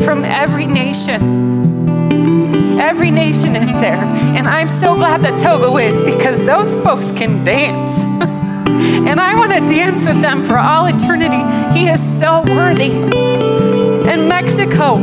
from 0.03 0.23
every 0.23 0.67
nation. 0.67 1.40
Every 2.81 3.11
nation 3.11 3.55
is 3.55 3.71
there. 3.73 4.03
And 4.03 4.47
I'm 4.47 4.67
so 4.67 4.95
glad 4.95 5.23
that 5.23 5.39
Togo 5.39 5.77
is 5.77 5.95
because 6.01 6.39
those 6.47 6.79
folks 6.79 7.11
can 7.11 7.43
dance. 7.43 7.95
and 9.07 9.21
I 9.21 9.35
want 9.35 9.51
to 9.51 9.59
dance 9.59 10.03
with 10.03 10.19
them 10.19 10.43
for 10.43 10.57
all 10.57 10.87
eternity. 10.87 11.77
He 11.77 11.87
is 11.87 12.01
so 12.19 12.41
worthy. 12.41 12.89
In 14.09 14.27
Mexico, 14.27 14.97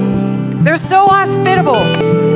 they're 0.64 0.76
so 0.76 1.06
hospitable. 1.06 1.78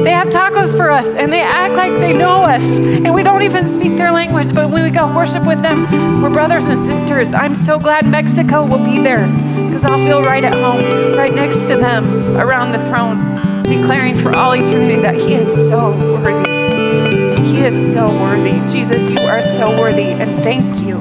They 0.05 0.12
have 0.12 0.28
tacos 0.28 0.76
for 0.76 0.93
us 0.93 1.09
and 1.09 1.32
they 1.32 1.43
act 1.43 1.74
like 1.74 1.93
they 1.95 2.16
know 2.16 2.45
us. 2.45 2.62
And 2.62 3.12
we 3.12 3.24
don't 3.24 3.43
even 3.43 3.66
speak 3.66 3.97
their 3.97 4.12
language, 4.12 4.55
but 4.55 4.70
when 4.70 4.84
we 4.84 4.90
go 4.90 5.12
worship 5.12 5.45
with 5.45 5.61
them, 5.61 6.22
we're 6.22 6.30
brothers 6.30 6.66
and 6.66 6.78
sisters. 6.78 7.34
I'm 7.34 7.57
so 7.57 7.80
glad 7.80 8.07
Mexico 8.07 8.64
will 8.64 8.84
be 8.84 9.03
there 9.03 9.26
because 9.66 9.84
I'll 9.84 9.99
feel 9.99 10.22
right 10.22 10.45
at 10.45 10.55
home, 10.55 11.16
right 11.18 11.34
next 11.34 11.66
to 11.66 11.76
them 11.76 12.36
around 12.36 12.70
the 12.70 12.78
throne, 12.88 13.18
declaring 13.63 14.17
for 14.17 14.35
all 14.35 14.53
eternity 14.55 15.01
that 15.01 15.15
He 15.15 15.35
is 15.35 15.49
so 15.69 15.91
worthy. 15.91 17.43
He 17.43 17.65
is 17.65 17.93
so 17.93 18.07
worthy. 18.07 18.61
Jesus, 18.69 19.11
you 19.11 19.19
are 19.19 19.43
so 19.43 19.79
worthy. 19.79 20.05
And 20.05 20.43
thank 20.43 20.85
you 20.85 20.97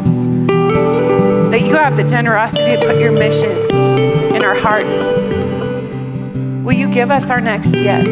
that 1.52 1.62
you 1.62 1.76
have 1.76 1.98
the 1.98 2.04
generosity 2.04 2.78
to 2.78 2.88
put 2.88 3.00
your 3.00 3.12
mission 3.12 3.70
in 4.36 4.44
our 4.44 4.56
hearts. 4.56 4.94
Will 6.64 6.74
you 6.74 6.92
give 6.94 7.12
us 7.12 7.30
our 7.30 7.42
next 7.42 7.74
yes? 7.76 8.08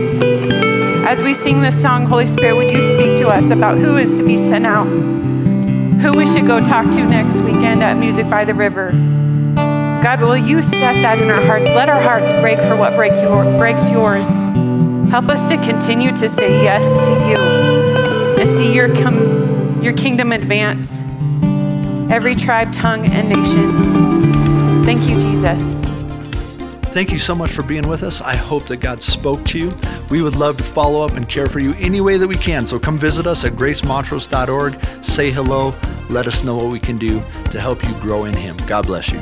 As 1.07 1.21
we 1.21 1.33
sing 1.33 1.61
this 1.61 1.79
song, 1.81 2.05
Holy 2.05 2.27
Spirit, 2.27 2.55
would 2.55 2.71
you 2.71 2.81
speak 2.81 3.17
to 3.19 3.29
us 3.29 3.49
about 3.49 3.77
who 3.77 3.97
is 3.97 4.17
to 4.17 4.23
be 4.23 4.37
sent 4.37 4.65
out? 4.65 4.87
Who 4.87 6.11
we 6.13 6.25
should 6.25 6.47
go 6.47 6.63
talk 6.63 6.91
to 6.91 7.03
next 7.03 7.39
weekend 7.41 7.83
at 7.83 7.97
Music 7.97 8.29
by 8.29 8.45
the 8.45 8.53
River? 8.53 8.91
God, 10.01 10.21
will 10.21 10.37
you 10.37 10.61
set 10.61 11.01
that 11.01 11.19
in 11.19 11.29
our 11.29 11.41
hearts? 11.45 11.67
Let 11.67 11.89
our 11.89 12.01
hearts 12.01 12.31
break 12.33 12.61
for 12.61 12.77
what 12.77 12.95
break 12.95 13.11
your, 13.21 13.43
breaks 13.57 13.91
yours. 13.91 14.27
Help 15.11 15.27
us 15.27 15.49
to 15.49 15.57
continue 15.57 16.15
to 16.15 16.29
say 16.29 16.63
yes 16.63 16.85
to 17.05 17.11
you 17.27 17.37
and 18.39 18.49
see 18.57 18.73
your, 18.73 18.95
com- 18.95 19.83
your 19.83 19.91
kingdom 19.91 20.31
advance 20.31 20.89
every 22.09 22.33
tribe, 22.33 22.71
tongue, 22.71 23.07
and 23.07 23.27
nation. 23.27 24.83
Thank 24.83 25.09
you, 25.09 25.19
Jesus. 25.19 25.79
Thank 26.93 27.11
you 27.11 27.19
so 27.19 27.35
much 27.35 27.51
for 27.51 27.63
being 27.63 27.87
with 27.87 28.01
us. 28.01 28.21
I 28.21 28.37
hope 28.37 28.67
that 28.67 28.77
God 28.77 29.03
spoke 29.03 29.43
to 29.47 29.59
you. 29.59 29.71
We 30.09 30.21
would 30.21 30.37
love 30.37 30.55
to 30.57 30.63
follow 30.63 31.01
up 31.01 31.11
and 31.11 31.27
care 31.27 31.47
for 31.47 31.59
you 31.59 31.73
any 31.73 31.99
way 31.99 32.17
that 32.17 32.27
we 32.27 32.35
can. 32.35 32.65
So 32.65 32.79
come 32.79 32.97
visit 32.97 33.27
us 33.27 33.43
at 33.43 33.53
gracemontrose.org, 33.53 35.03
say 35.03 35.29
hello, 35.29 35.75
let 36.09 36.25
us 36.25 36.43
know 36.43 36.55
what 36.55 36.71
we 36.71 36.79
can 36.79 36.97
do 36.97 37.21
to 37.51 37.59
help 37.59 37.83
you 37.83 37.93
grow 37.95 38.23
in 38.23 38.33
Him. 38.33 38.55
God 38.65 38.87
bless 38.87 39.11
you. 39.11 39.21